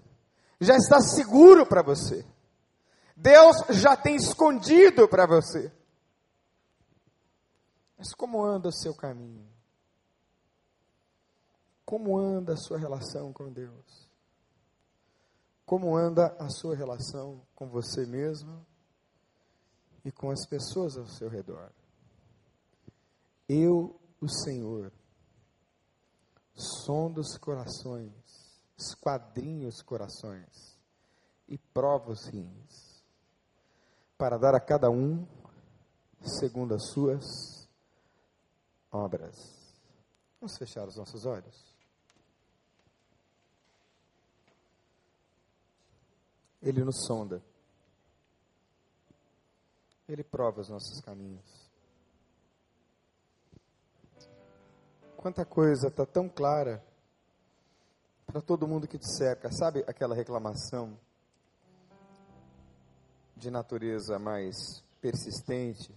já 0.60 0.76
está 0.76 1.00
seguro 1.00 1.66
para 1.66 1.82
você. 1.82 2.24
Deus 3.16 3.56
já 3.70 3.96
tem 3.96 4.16
escondido 4.16 5.08
para 5.08 5.26
você. 5.26 5.72
Mas 7.96 8.12
como 8.12 8.44
anda 8.44 8.68
o 8.68 8.72
seu 8.72 8.94
caminho? 8.94 9.48
Como 11.86 12.18
anda 12.18 12.52
a 12.52 12.56
sua 12.56 12.78
relação 12.78 13.32
com 13.32 13.50
Deus? 13.50 14.06
Como 15.64 15.96
anda 15.96 16.36
a 16.38 16.50
sua 16.50 16.76
relação 16.76 17.40
com 17.54 17.68
você 17.68 18.04
mesmo 18.04 18.64
e 20.04 20.12
com 20.12 20.30
as 20.30 20.46
pessoas 20.46 20.98
ao 20.98 21.06
seu 21.06 21.30
redor? 21.30 21.72
Eu, 23.48 24.00
o 24.20 24.28
Senhor, 24.28 24.92
som 26.54 27.12
os 27.12 27.38
corações, 27.38 28.12
esquadrinho 28.76 29.68
os 29.68 29.82
corações 29.82 30.76
e 31.48 31.56
provo 31.56 32.12
os 32.12 32.26
rins, 32.26 33.04
para 34.18 34.38
dar 34.38 34.54
a 34.54 34.60
cada 34.60 34.90
um 34.90 35.26
segundo 36.40 36.74
as 36.74 36.90
suas 36.90 37.68
obras. 38.90 39.36
Vamos 40.40 40.56
fechar 40.58 40.86
os 40.88 40.96
nossos 40.96 41.24
olhos? 41.24 41.76
Ele 46.60 46.82
nos 46.82 47.06
sonda. 47.06 47.42
Ele 50.08 50.24
prova 50.24 50.60
os 50.60 50.68
nossos 50.68 51.00
caminhos. 51.00 51.65
Quanta 55.16 55.44
coisa 55.44 55.88
está 55.88 56.04
tão 56.06 56.28
clara 56.28 56.84
para 58.26 58.40
todo 58.40 58.66
mundo 58.68 58.86
que 58.86 58.98
te 58.98 59.08
cerca. 59.16 59.50
Sabe 59.50 59.84
aquela 59.86 60.14
reclamação 60.14 60.98
de 63.36 63.50
natureza 63.50 64.18
mais 64.18 64.56
persistente 65.00 65.94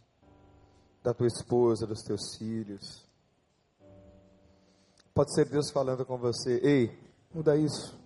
da 1.03 1.13
tua 1.13 1.27
esposa, 1.27 1.85
dos 1.85 2.01
teus 2.01 2.37
filhos? 2.37 3.07
Pode 5.13 5.33
ser 5.33 5.49
Deus 5.49 5.69
falando 5.71 6.05
com 6.05 6.17
você: 6.17 6.59
ei, 6.63 6.97
muda 7.33 7.57
isso. 7.57 7.99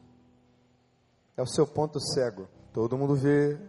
É 1.37 1.41
o 1.41 1.47
seu 1.47 1.67
ponto 1.67 1.99
cego. 1.99 2.47
Todo 2.73 2.97
mundo 2.97 3.15
vê, 3.15 3.59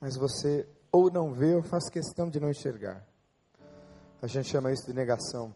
mas 0.00 0.16
você 0.16 0.68
ou 0.90 1.10
não 1.10 1.32
vê 1.32 1.54
ou 1.54 1.62
faz 1.62 1.88
questão 1.88 2.28
de 2.28 2.40
não 2.40 2.50
enxergar. 2.50 3.11
A 4.22 4.28
gente 4.28 4.48
chama 4.48 4.70
isso 4.72 4.86
de 4.86 4.94
negação. 4.94 5.52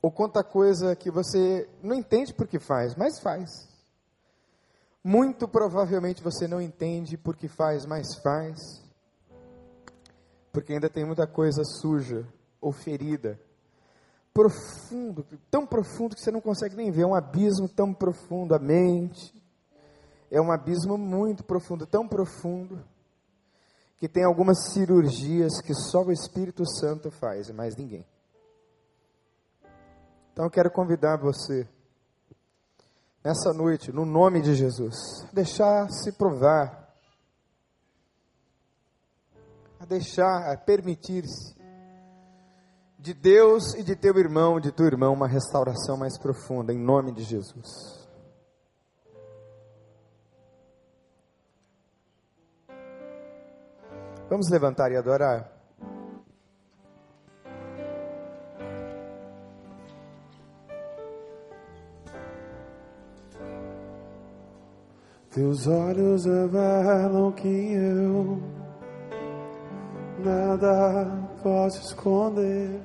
Ou 0.00 0.12
quanta 0.12 0.44
coisa 0.44 0.94
que 0.94 1.10
você 1.10 1.68
não 1.82 1.96
entende 1.96 2.32
por 2.32 2.46
que 2.46 2.60
faz, 2.60 2.94
mas 2.94 3.18
faz. 3.20 3.50
Muito 5.02 5.48
provavelmente 5.48 6.22
você 6.22 6.46
não 6.46 6.60
entende 6.60 7.18
por 7.18 7.36
que 7.36 7.48
faz, 7.48 7.84
mas 7.84 8.06
faz. 8.22 8.58
Porque 10.52 10.74
ainda 10.74 10.88
tem 10.88 11.04
muita 11.04 11.26
coisa 11.26 11.64
suja 11.64 12.24
ou 12.60 12.70
ferida. 12.70 13.40
Profundo, 14.32 15.26
tão 15.50 15.66
profundo 15.66 16.14
que 16.14 16.22
você 16.22 16.30
não 16.30 16.40
consegue 16.40 16.76
nem 16.76 16.92
ver. 16.92 17.02
É 17.02 17.06
um 17.06 17.14
abismo 17.14 17.68
tão 17.68 17.92
profundo, 17.92 18.54
a 18.54 18.58
mente, 18.58 19.34
é 20.30 20.40
um 20.40 20.52
abismo 20.52 20.96
muito 20.96 21.42
profundo, 21.42 21.86
tão 21.86 22.06
profundo, 22.06 22.84
que 24.04 24.08
tem 24.08 24.22
algumas 24.22 24.70
cirurgias 24.74 25.62
que 25.62 25.72
só 25.72 26.02
o 26.02 26.12
Espírito 26.12 26.62
Santo 26.68 27.10
faz, 27.10 27.48
e 27.48 27.54
mais 27.54 27.74
ninguém. 27.74 28.04
Então 30.30 30.44
eu 30.44 30.50
quero 30.50 30.70
convidar 30.70 31.16
você, 31.16 31.66
nessa 33.24 33.54
noite, 33.54 33.90
no 33.90 34.04
nome 34.04 34.42
de 34.42 34.54
Jesus, 34.54 34.94
a 35.22 35.34
deixar 35.34 35.88
se 35.88 36.12
provar, 36.12 36.94
a 39.80 39.86
deixar, 39.86 40.52
a 40.52 40.56
permitir-se, 40.58 41.56
de 42.98 43.14
Deus 43.14 43.72
e 43.72 43.82
de 43.82 43.96
teu 43.96 44.18
irmão, 44.18 44.60
de 44.60 44.70
tua 44.70 44.84
irmã, 44.84 45.08
uma 45.08 45.26
restauração 45.26 45.96
mais 45.96 46.18
profunda, 46.18 46.74
em 46.74 46.78
nome 46.78 47.10
de 47.10 47.22
Jesus. 47.22 48.03
Vamos 54.28 54.48
levantar 54.50 54.90
e 54.90 54.96
adorar. 54.96 55.54
Teus 65.30 65.66
olhos 65.66 66.26
revelam 66.26 67.32
que 67.32 67.72
eu 67.74 68.40
nada 70.24 71.06
posso 71.42 71.80
esconder, 71.80 72.80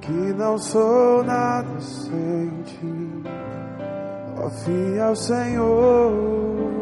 que 0.00 0.10
não 0.10 0.56
sou 0.56 1.22
nada 1.22 1.78
sem 1.80 2.62
ti. 2.62 3.22
Confia 4.36 5.04
ao 5.04 5.16
Senhor. 5.16 6.79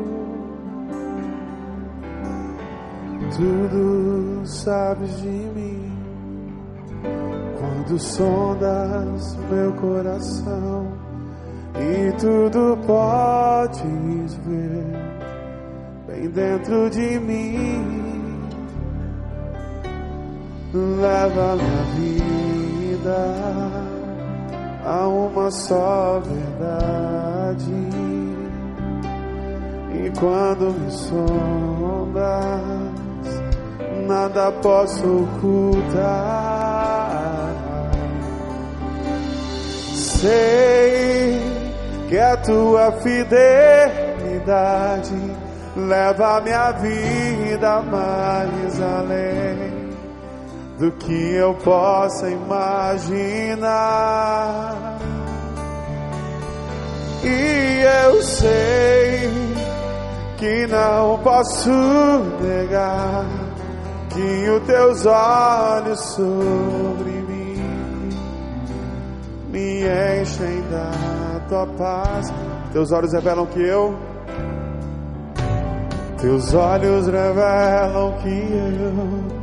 Tudo 3.37 4.47
sabes 4.47 5.21
de 5.21 5.29
mim. 5.29 5.93
Quando 7.59 7.99
sondas 7.99 9.37
meu 9.51 9.73
coração 9.73 10.87
e 11.75 12.13
tudo 12.13 12.79
podes 12.87 14.35
ver 14.47 14.87
bem 16.07 16.29
dentro 16.31 16.91
de 16.91 17.19
mim. 17.21 18.09
Leva 20.73 21.57
minha 21.57 21.85
vida 21.97 23.27
a 24.85 25.09
uma 25.09 25.51
só 25.51 26.21
verdade. 26.21 27.73
E 29.95 30.11
quando 30.19 30.73
me 30.79 30.91
sondas 30.91 32.88
nada 34.09 34.51
posso 34.63 35.05
ocultar. 35.25 35.99
Sei 39.95 41.39
que 42.09 42.19
a 42.19 42.37
tua 42.39 42.91
fidelidade 43.03 43.77
leva 45.77 46.41
minha 46.41 46.73
vida 46.73 47.83
mais 47.83 48.81
além 48.81 49.91
do 50.79 50.91
que 50.93 51.35
eu 51.35 51.53
possa 51.57 52.31
imaginar. 52.31 53.69
E 57.23 57.83
eu 58.07 58.23
sei 58.23 59.31
que 60.39 60.67
não 60.69 61.19
posso 61.19 61.71
negar 62.41 63.48
os 64.21 64.67
teus 64.67 65.07
olhos 65.07 66.01
sobre 66.15 67.11
mim 67.11 67.29
me 69.51 69.83
enchem 70.21 70.63
da 70.71 71.41
tua 71.49 71.67
paz. 71.79 72.33
Teus 72.73 72.93
olhos 72.93 73.13
revelam 73.13 73.47
que 73.47 73.61
eu, 73.61 73.97
teus 76.21 76.53
olhos 76.55 77.07
revelam 77.07 78.13
que 78.23 78.29
eu 78.29 79.39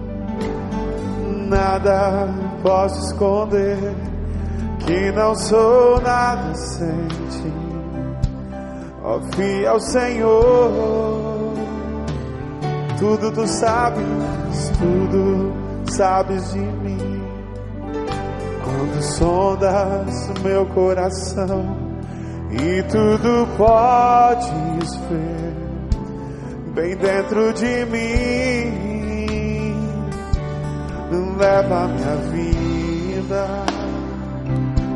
nada 1.47 2.27
posso 2.61 3.07
esconder, 3.07 3.77
que 4.85 5.11
não 5.11 5.35
sou 5.35 6.01
nada 6.01 6.53
sem 6.55 7.07
ti. 7.07 7.53
Ó, 9.03 9.17
oh, 9.17 9.21
fiel 9.35 9.79
Senhor 9.79 11.24
tudo 12.97 13.31
tu 13.31 13.47
sabes, 13.47 14.05
tudo 14.77 15.53
sabes 15.91 16.53
de 16.53 16.60
mim. 16.60 17.21
Quando 18.63 19.01
sondas 19.03 20.31
meu 20.43 20.65
coração 20.67 21.77
e 22.51 22.84
tudo 22.84 23.47
podes 23.58 24.95
ver 25.10 25.55
bem 26.73 26.95
dentro 26.97 27.53
de 27.53 27.86
mim. 27.86 28.86
Leva 31.38 31.88
minha 31.88 32.15
vida 32.31 33.47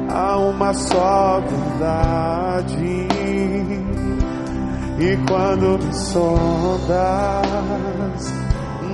a 0.10 0.38
uma 0.38 0.74
só 0.74 1.42
verdade 1.42 3.08
e 5.00 5.18
quando 5.28 5.80
me 5.82 5.94
sondas, 5.94 6.90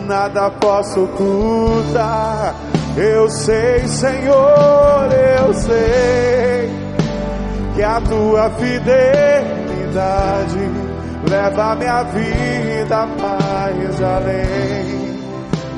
nada 0.06 0.52
posso 0.52 1.04
ocultar. 1.04 2.56
Eu 2.96 3.28
sei, 3.30 3.88
Senhor, 3.88 5.10
eu 5.12 5.54
sei 5.54 6.70
que 7.74 7.82
a 7.84 8.00
tua 8.02 8.52
fidelidade 8.52 8.96
leva 11.30 11.76
minha 11.76 12.04
vida 12.04 13.08
mais 13.20 14.02
além 14.02 15.16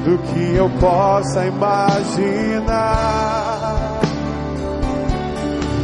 do 0.03 0.17
que 0.19 0.55
eu 0.55 0.69
possa 0.79 1.45
imaginar. 1.45 2.67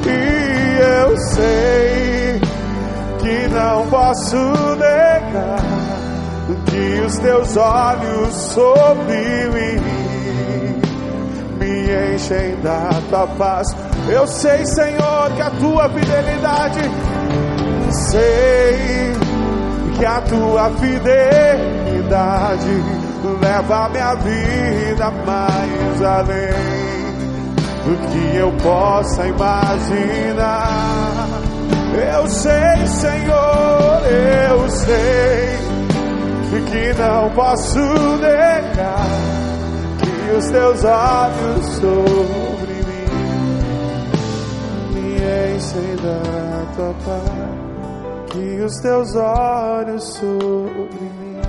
E 0.05 0.79
eu 0.79 1.17
sei 1.17 2.22
que 3.23 3.47
não 3.47 3.87
posso 3.87 4.35
negar 4.75 5.59
que 6.65 6.99
os 7.05 7.17
teus 7.19 7.55
olhos 7.55 8.33
sobre 8.33 9.47
mim 9.47 9.79
me 11.57 12.15
enchem 12.15 12.59
da 12.61 12.89
tua 13.09 13.25
paz. 13.27 13.73
Eu 14.09 14.27
sei, 14.27 14.65
Senhor, 14.65 15.31
que 15.35 15.41
a 15.41 15.49
tua 15.51 15.87
fidelidade, 15.89 16.81
sei 18.11 19.13
que 19.97 20.05
a 20.05 20.19
tua 20.21 20.69
fidelidade 20.71 21.23
leva 23.41 23.89
minha 23.89 24.15
vida 24.15 25.11
mais 25.25 26.01
além 26.01 26.83
do 27.85 27.95
que 28.09 28.35
eu 28.35 28.51
possa 28.61 29.25
imaginar. 29.25 31.12
Eu 31.95 32.27
sei, 32.27 32.87
Senhor, 32.87 34.01
eu 34.07 34.69
sei 34.69 35.63
que 36.69 36.93
não 36.99 37.29
posso 37.31 37.79
negar 38.17 39.07
que 39.99 40.37
os 40.37 40.49
teus 40.49 40.83
olhos 40.83 41.65
sobre 41.75 42.73
mim 42.87 43.09
me 44.93 45.15
enchem 45.55 45.95
da 45.97 46.65
tua 46.75 46.93
paz. 47.05 47.63
Que 48.31 48.61
os 48.63 48.75
teus 48.79 49.15
olhos 49.15 50.03
sobre 50.15 51.01
mim 51.19 51.41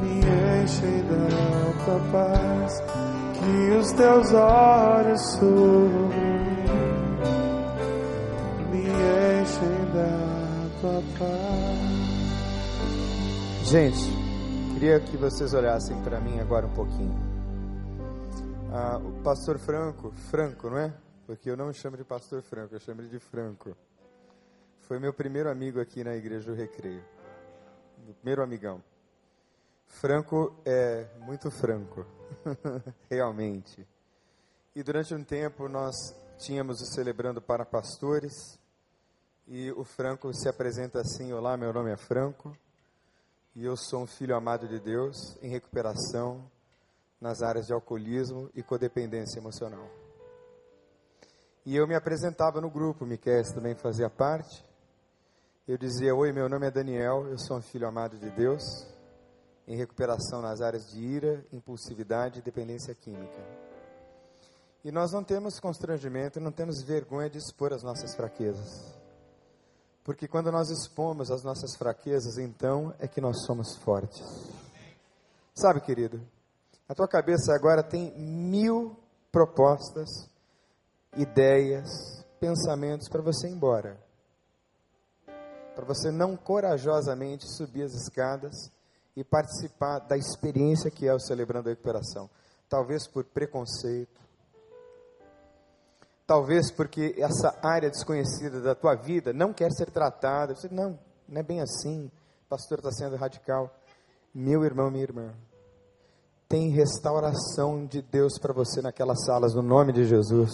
me 0.00 0.20
enchem 0.62 1.04
da 1.08 1.84
tua 1.84 2.00
paz 2.10 2.82
que 3.44 3.76
os 3.76 3.92
teus 3.92 4.32
olhos 4.32 5.20
sobre 5.20 6.16
mim 6.16 6.33
Gente, 13.64 13.96
queria 14.74 15.00
que 15.00 15.16
vocês 15.16 15.54
olhassem 15.54 15.98
para 16.02 16.20
mim 16.20 16.38
agora 16.40 16.66
um 16.66 16.74
pouquinho. 16.74 17.14
Ah, 18.70 18.98
o 18.98 19.22
pastor 19.22 19.58
Franco, 19.58 20.10
Franco, 20.30 20.68
não 20.68 20.76
é? 20.76 20.92
Porque 21.26 21.48
eu 21.48 21.56
não 21.56 21.72
chamo 21.72 21.96
de 21.96 22.04
pastor 22.04 22.42
Franco, 22.42 22.74
eu 22.74 22.80
chamo 22.80 23.00
ele 23.00 23.08
de 23.08 23.18
Franco. 23.18 23.74
Foi 24.80 24.98
meu 24.98 25.14
primeiro 25.14 25.50
amigo 25.50 25.80
aqui 25.80 26.04
na 26.04 26.14
igreja 26.16 26.50
do 26.50 26.54
Recreio. 26.54 27.02
Meu 28.04 28.14
primeiro 28.16 28.42
amigão. 28.42 28.84
Franco 29.86 30.54
é 30.66 31.06
muito 31.20 31.50
franco, 31.50 32.04
realmente. 33.08 33.88
E 34.76 34.82
durante 34.82 35.14
um 35.14 35.24
tempo 35.24 35.66
nós 35.66 35.94
tínhamos 36.36 36.82
o 36.82 36.84
celebrando 36.84 37.40
para 37.40 37.64
pastores, 37.64 38.58
e 39.46 39.70
o 39.72 39.84
Franco 39.84 40.32
se 40.32 40.48
apresenta 40.48 41.00
assim: 41.00 41.32
Olá, 41.32 41.56
meu 41.56 41.72
nome 41.72 41.92
é 41.92 41.96
Franco, 41.96 42.56
e 43.54 43.64
eu 43.64 43.76
sou 43.76 44.02
um 44.02 44.06
filho 44.06 44.36
amado 44.36 44.66
de 44.66 44.80
Deus 44.80 45.36
em 45.42 45.50
recuperação 45.50 46.50
nas 47.20 47.42
áreas 47.42 47.66
de 47.66 47.72
alcoolismo 47.72 48.50
e 48.54 48.62
codependência 48.62 49.38
emocional. 49.38 49.88
E 51.64 51.76
eu 51.76 51.86
me 51.86 51.94
apresentava 51.94 52.60
no 52.60 52.70
grupo, 52.70 53.06
Miquel 53.06 53.42
também 53.54 53.74
fazia 53.74 54.10
parte. 54.10 54.64
Eu 55.66 55.78
dizia: 55.78 56.14
Oi, 56.14 56.32
meu 56.32 56.48
nome 56.48 56.66
é 56.66 56.70
Daniel, 56.70 57.26
eu 57.28 57.38
sou 57.38 57.58
um 57.58 57.62
filho 57.62 57.86
amado 57.86 58.18
de 58.18 58.30
Deus 58.30 58.62
em 59.66 59.76
recuperação 59.76 60.42
nas 60.42 60.60
áreas 60.60 60.90
de 60.90 61.00
ira, 61.00 61.42
impulsividade 61.50 62.38
e 62.38 62.42
dependência 62.42 62.94
química. 62.94 63.42
E 64.84 64.92
nós 64.92 65.10
não 65.12 65.24
temos 65.24 65.58
constrangimento, 65.58 66.38
não 66.38 66.52
temos 66.52 66.82
vergonha 66.82 67.30
de 67.30 67.38
expor 67.38 67.72
as 67.72 67.82
nossas 67.82 68.14
fraquezas. 68.14 69.03
Porque 70.04 70.28
quando 70.28 70.52
nós 70.52 70.68
expomos 70.68 71.30
as 71.30 71.42
nossas 71.42 71.74
fraquezas, 71.76 72.36
então 72.36 72.94
é 72.98 73.08
que 73.08 73.22
nós 73.22 73.44
somos 73.46 73.74
fortes. 73.76 74.22
Sabe, 75.54 75.80
querido, 75.80 76.20
a 76.86 76.94
tua 76.94 77.08
cabeça 77.08 77.54
agora 77.54 77.82
tem 77.82 78.12
mil 78.18 78.94
propostas, 79.32 80.28
ideias, 81.16 81.88
pensamentos 82.38 83.08
para 83.08 83.22
você 83.22 83.48
ir 83.48 83.52
embora. 83.52 83.98
Para 85.74 85.86
você 85.86 86.10
não 86.10 86.36
corajosamente 86.36 87.46
subir 87.56 87.84
as 87.84 87.94
escadas 87.94 88.70
e 89.16 89.24
participar 89.24 90.00
da 90.00 90.18
experiência 90.18 90.90
que 90.90 91.08
é 91.08 91.14
o 91.14 91.18
Celebrando 91.18 91.68
a 91.68 91.72
Recuperação. 91.72 92.28
Talvez 92.68 93.08
por 93.08 93.24
preconceito, 93.24 94.20
talvez 96.26 96.70
porque 96.70 97.14
essa 97.18 97.58
área 97.62 97.90
desconhecida 97.90 98.60
da 98.60 98.74
tua 98.74 98.94
vida 98.94 99.32
não 99.32 99.52
quer 99.52 99.70
ser 99.72 99.90
tratada. 99.90 100.54
Você, 100.54 100.68
não, 100.70 100.98
não 101.28 101.40
é 101.40 101.42
bem 101.42 101.60
assim, 101.60 102.10
o 102.46 102.48
pastor 102.48 102.78
está 102.78 102.90
sendo 102.90 103.16
radical. 103.16 103.74
Meu 104.34 104.64
irmão, 104.64 104.90
minha 104.90 105.04
irmã, 105.04 105.34
tem 106.48 106.70
restauração 106.70 107.86
de 107.86 108.02
Deus 108.02 108.38
para 108.38 108.52
você 108.52 108.82
naquelas 108.82 109.24
salas, 109.24 109.54
no 109.54 109.62
nome 109.62 109.92
de 109.92 110.04
Jesus. 110.04 110.50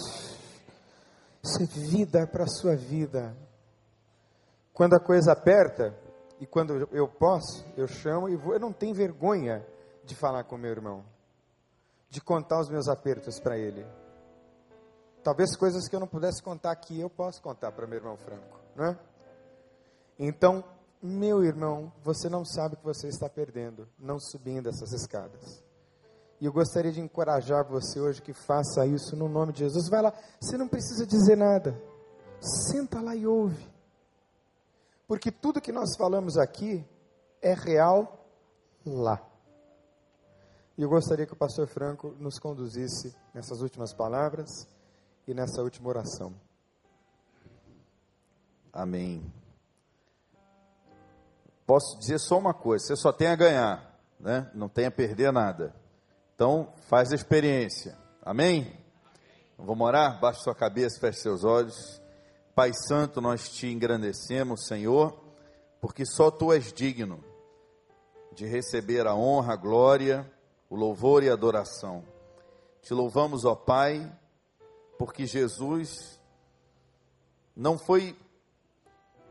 Isso 1.42 1.62
é 1.62 1.66
vida 1.66 2.26
para 2.26 2.44
a 2.44 2.48
sua 2.48 2.76
vida. 2.76 3.34
Quando 4.74 4.94
a 4.94 5.00
coisa 5.00 5.32
aperta, 5.32 5.94
e 6.40 6.46
quando 6.46 6.88
eu 6.92 7.06
posso, 7.06 7.64
eu 7.76 7.86
chamo 7.86 8.28
e 8.28 8.36
vou. 8.36 8.54
Eu 8.54 8.60
não 8.60 8.72
tenho 8.72 8.94
vergonha 8.94 9.64
de 10.04 10.14
falar 10.14 10.44
com 10.44 10.56
meu 10.56 10.70
irmão, 10.70 11.04
de 12.08 12.20
contar 12.20 12.60
os 12.60 12.70
meus 12.70 12.88
apertos 12.88 13.38
para 13.38 13.58
ele. 13.58 13.84
Talvez 15.22 15.54
coisas 15.56 15.86
que 15.86 15.94
eu 15.94 16.00
não 16.00 16.06
pudesse 16.06 16.42
contar 16.42 16.70
aqui, 16.70 16.98
eu 16.98 17.10
posso 17.10 17.42
contar 17.42 17.72
para 17.72 17.86
meu 17.86 17.98
irmão 17.98 18.16
Franco, 18.16 18.58
não 18.74 18.86
é? 18.86 18.98
Então, 20.18 20.64
meu 21.02 21.44
irmão, 21.44 21.92
você 22.02 22.28
não 22.28 22.44
sabe 22.44 22.74
o 22.74 22.78
que 22.78 22.84
você 22.84 23.08
está 23.08 23.28
perdendo, 23.28 23.88
não 23.98 24.18
subindo 24.18 24.68
essas 24.68 24.92
escadas. 24.92 25.62
E 26.40 26.46
eu 26.46 26.52
gostaria 26.52 26.90
de 26.90 27.00
encorajar 27.00 27.66
você 27.66 28.00
hoje 28.00 28.22
que 28.22 28.32
faça 28.32 28.86
isso 28.86 29.14
no 29.14 29.28
nome 29.28 29.52
de 29.52 29.60
Jesus. 29.60 29.90
Vai 29.90 30.00
lá, 30.00 30.14
você 30.40 30.56
não 30.56 30.68
precisa 30.68 31.06
dizer 31.06 31.36
nada. 31.36 31.78
Senta 32.40 33.00
lá 33.00 33.14
e 33.14 33.26
ouve. 33.26 33.68
Porque 35.06 35.30
tudo 35.30 35.60
que 35.60 35.72
nós 35.72 35.96
falamos 35.98 36.38
aqui 36.38 36.82
é 37.42 37.52
real 37.52 38.26
lá. 38.86 39.20
E 40.78 40.82
eu 40.82 40.88
gostaria 40.88 41.26
que 41.26 41.34
o 41.34 41.36
pastor 41.36 41.66
Franco 41.66 42.14
nos 42.18 42.38
conduzisse 42.38 43.14
nessas 43.34 43.60
últimas 43.60 43.92
palavras 43.92 44.66
e 45.30 45.34
nessa 45.34 45.62
última 45.62 45.88
oração. 45.88 46.34
Amém. 48.72 49.22
Posso 51.66 51.98
dizer 51.98 52.18
só 52.18 52.38
uma 52.38 52.52
coisa: 52.52 52.86
você 52.86 52.96
só 52.96 53.12
tem 53.12 53.28
a 53.28 53.36
ganhar, 53.36 54.00
né? 54.18 54.50
não 54.54 54.68
tem 54.68 54.86
a 54.86 54.90
perder 54.90 55.32
nada. 55.32 55.74
Então, 56.34 56.72
faz 56.88 57.12
a 57.12 57.14
experiência. 57.14 57.96
Amém? 58.22 58.76
Vamos 59.56 59.86
orar? 59.86 60.18
Baixe 60.20 60.42
sua 60.42 60.54
cabeça, 60.54 60.98
feche 60.98 61.20
seus 61.20 61.44
olhos. 61.44 62.00
Pai 62.54 62.72
Santo, 62.74 63.20
nós 63.20 63.48
te 63.48 63.66
engrandecemos, 63.68 64.66
Senhor, 64.66 65.18
porque 65.80 66.04
só 66.04 66.30
tu 66.30 66.52
és 66.52 66.72
digno 66.72 67.22
de 68.32 68.46
receber 68.46 69.06
a 69.06 69.14
honra, 69.14 69.52
a 69.52 69.56
glória, 69.56 70.30
o 70.68 70.74
louvor 70.74 71.22
e 71.22 71.30
a 71.30 71.34
adoração. 71.34 72.04
Te 72.82 72.94
louvamos, 72.94 73.44
ó 73.44 73.54
Pai, 73.54 74.10
porque 75.00 75.26
Jesus 75.26 76.20
não 77.56 77.78
foi, 77.78 78.14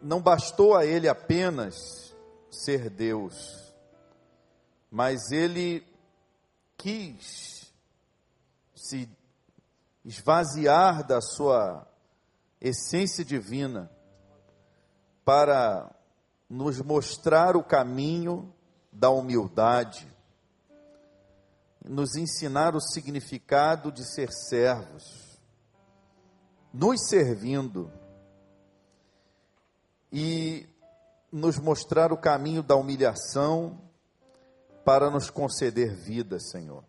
não 0.02 0.20
bastou 0.20 0.76
a 0.76 0.84
ele 0.84 1.08
apenas 1.08 2.12
ser 2.50 2.90
Deus, 2.90 3.72
mas 4.90 5.30
ele 5.30 5.86
quis 6.76 7.72
se 8.74 9.08
esvaziar 10.04 11.06
da 11.06 11.22
sua 11.22 11.88
essência 12.60 13.24
divina 13.24 13.92
para 15.24 15.88
nos 16.50 16.82
mostrar 16.82 17.56
o 17.56 17.64
caminho 17.64 18.52
da 18.92 19.12
humildade, 19.12 20.08
nos 21.86 22.16
ensinar 22.16 22.76
o 22.76 22.82
significado 22.82 23.92
de 23.92 24.04
ser 24.04 24.32
servos, 24.32 25.29
nos 26.74 27.08
servindo 27.08 27.92
e 30.12 30.68
nos 31.32 31.58
mostrar 31.58 32.12
o 32.12 32.18
caminho 32.18 32.64
da 32.64 32.76
humilhação 32.76 33.80
para 34.84 35.10
nos 35.10 35.30
conceder 35.30 35.96
vida, 35.96 36.40
Senhor. 36.40 36.84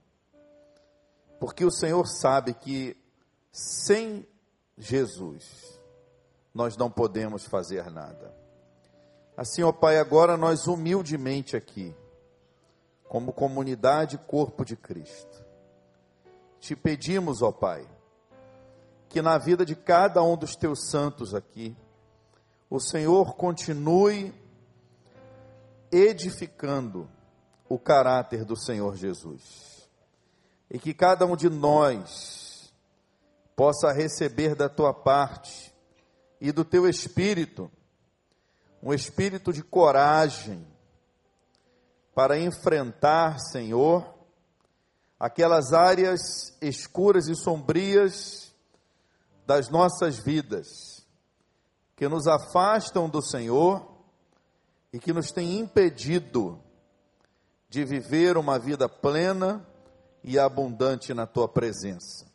Porque 1.39 1.65
o 1.65 1.71
Senhor 1.71 2.07
sabe 2.07 2.55
que 2.55 2.97
sem 3.53 4.27
Jesus, 4.77 5.81
nós 6.55 6.77
não 6.77 6.91
podemos 6.91 7.45
fazer 7.45 7.91
nada. 7.91 8.35
Assim, 9.37 9.63
ó 9.63 9.73
Pai, 9.73 9.99
agora 9.99 10.37
nós 10.37 10.67
humildemente 10.67 11.57
aqui, 11.57 11.95
como 13.09 13.33
comunidade 13.33 14.19
corpo 14.19 14.65
de 14.65 14.77
Cristo, 14.77 15.45
te 16.59 16.77
pedimos, 16.77 17.43
ó 17.43 17.51
Pai, 17.51 17.87
que 19.11 19.21
na 19.21 19.37
vida 19.37 19.67
de 19.67 19.77
cada 19.77 20.23
um 20.23 20.37
dos 20.37 20.57
teus 20.57 20.89
santos 20.89 21.35
aqui, 21.35 21.77
o 22.71 22.81
Senhor 22.81 23.35
continue 23.35 24.33
edificando 25.93 27.11
o 27.69 27.79
caráter 27.79 28.45
do 28.45 28.57
Senhor 28.57 28.97
Jesus. 28.97 29.87
E 30.71 30.79
que 30.79 30.95
cada 30.95 31.27
um 31.27 31.37
de 31.37 31.51
nós 31.51 32.73
possa 33.55 33.93
receber 33.93 34.55
da 34.55 34.69
tua 34.69 34.95
parte 34.95 35.75
e 36.41 36.53
do 36.53 36.65
teu 36.65 36.89
espírito 36.89 37.71
um 38.83 38.95
espírito 38.95 39.53
de 39.53 39.63
coragem, 39.63 40.67
para 42.15 42.39
enfrentar, 42.39 43.39
Senhor, 43.39 44.15
aquelas 45.19 45.73
áreas 45.73 46.57
escuras 46.63 47.29
e 47.29 47.35
sombrias 47.35 48.50
das 49.51 49.69
nossas 49.69 50.21
vidas, 50.21 51.05
que 51.97 52.09
nos 52.09 52.29
afastam 52.29 53.09
do 53.09 53.21
Senhor 53.21 53.85
e 54.93 55.01
que 55.01 55.13
nos 55.13 55.33
têm 55.33 55.59
impedido 55.59 56.63
de 57.69 57.85
viver 57.85 58.37
uma 58.37 58.61
vida 58.61 58.89
plena 58.89 59.67
e 60.23 60.39
abundante 60.39 61.13
na 61.13 61.27
tua 61.27 61.49
presença. 61.49 62.31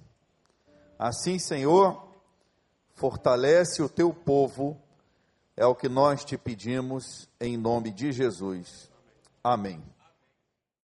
Assim, 0.99 1.39
Senhor, 1.39 2.05
fortalece 2.95 3.81
o 3.81 3.87
teu 3.87 4.13
povo, 4.13 4.77
é 5.55 5.65
o 5.65 5.73
que 5.73 5.87
nós 5.87 6.25
te 6.25 6.37
pedimos 6.37 7.29
em 7.39 7.55
nome 7.55 7.91
de 7.91 8.11
Jesus. 8.11 8.91
Amém. 9.41 9.81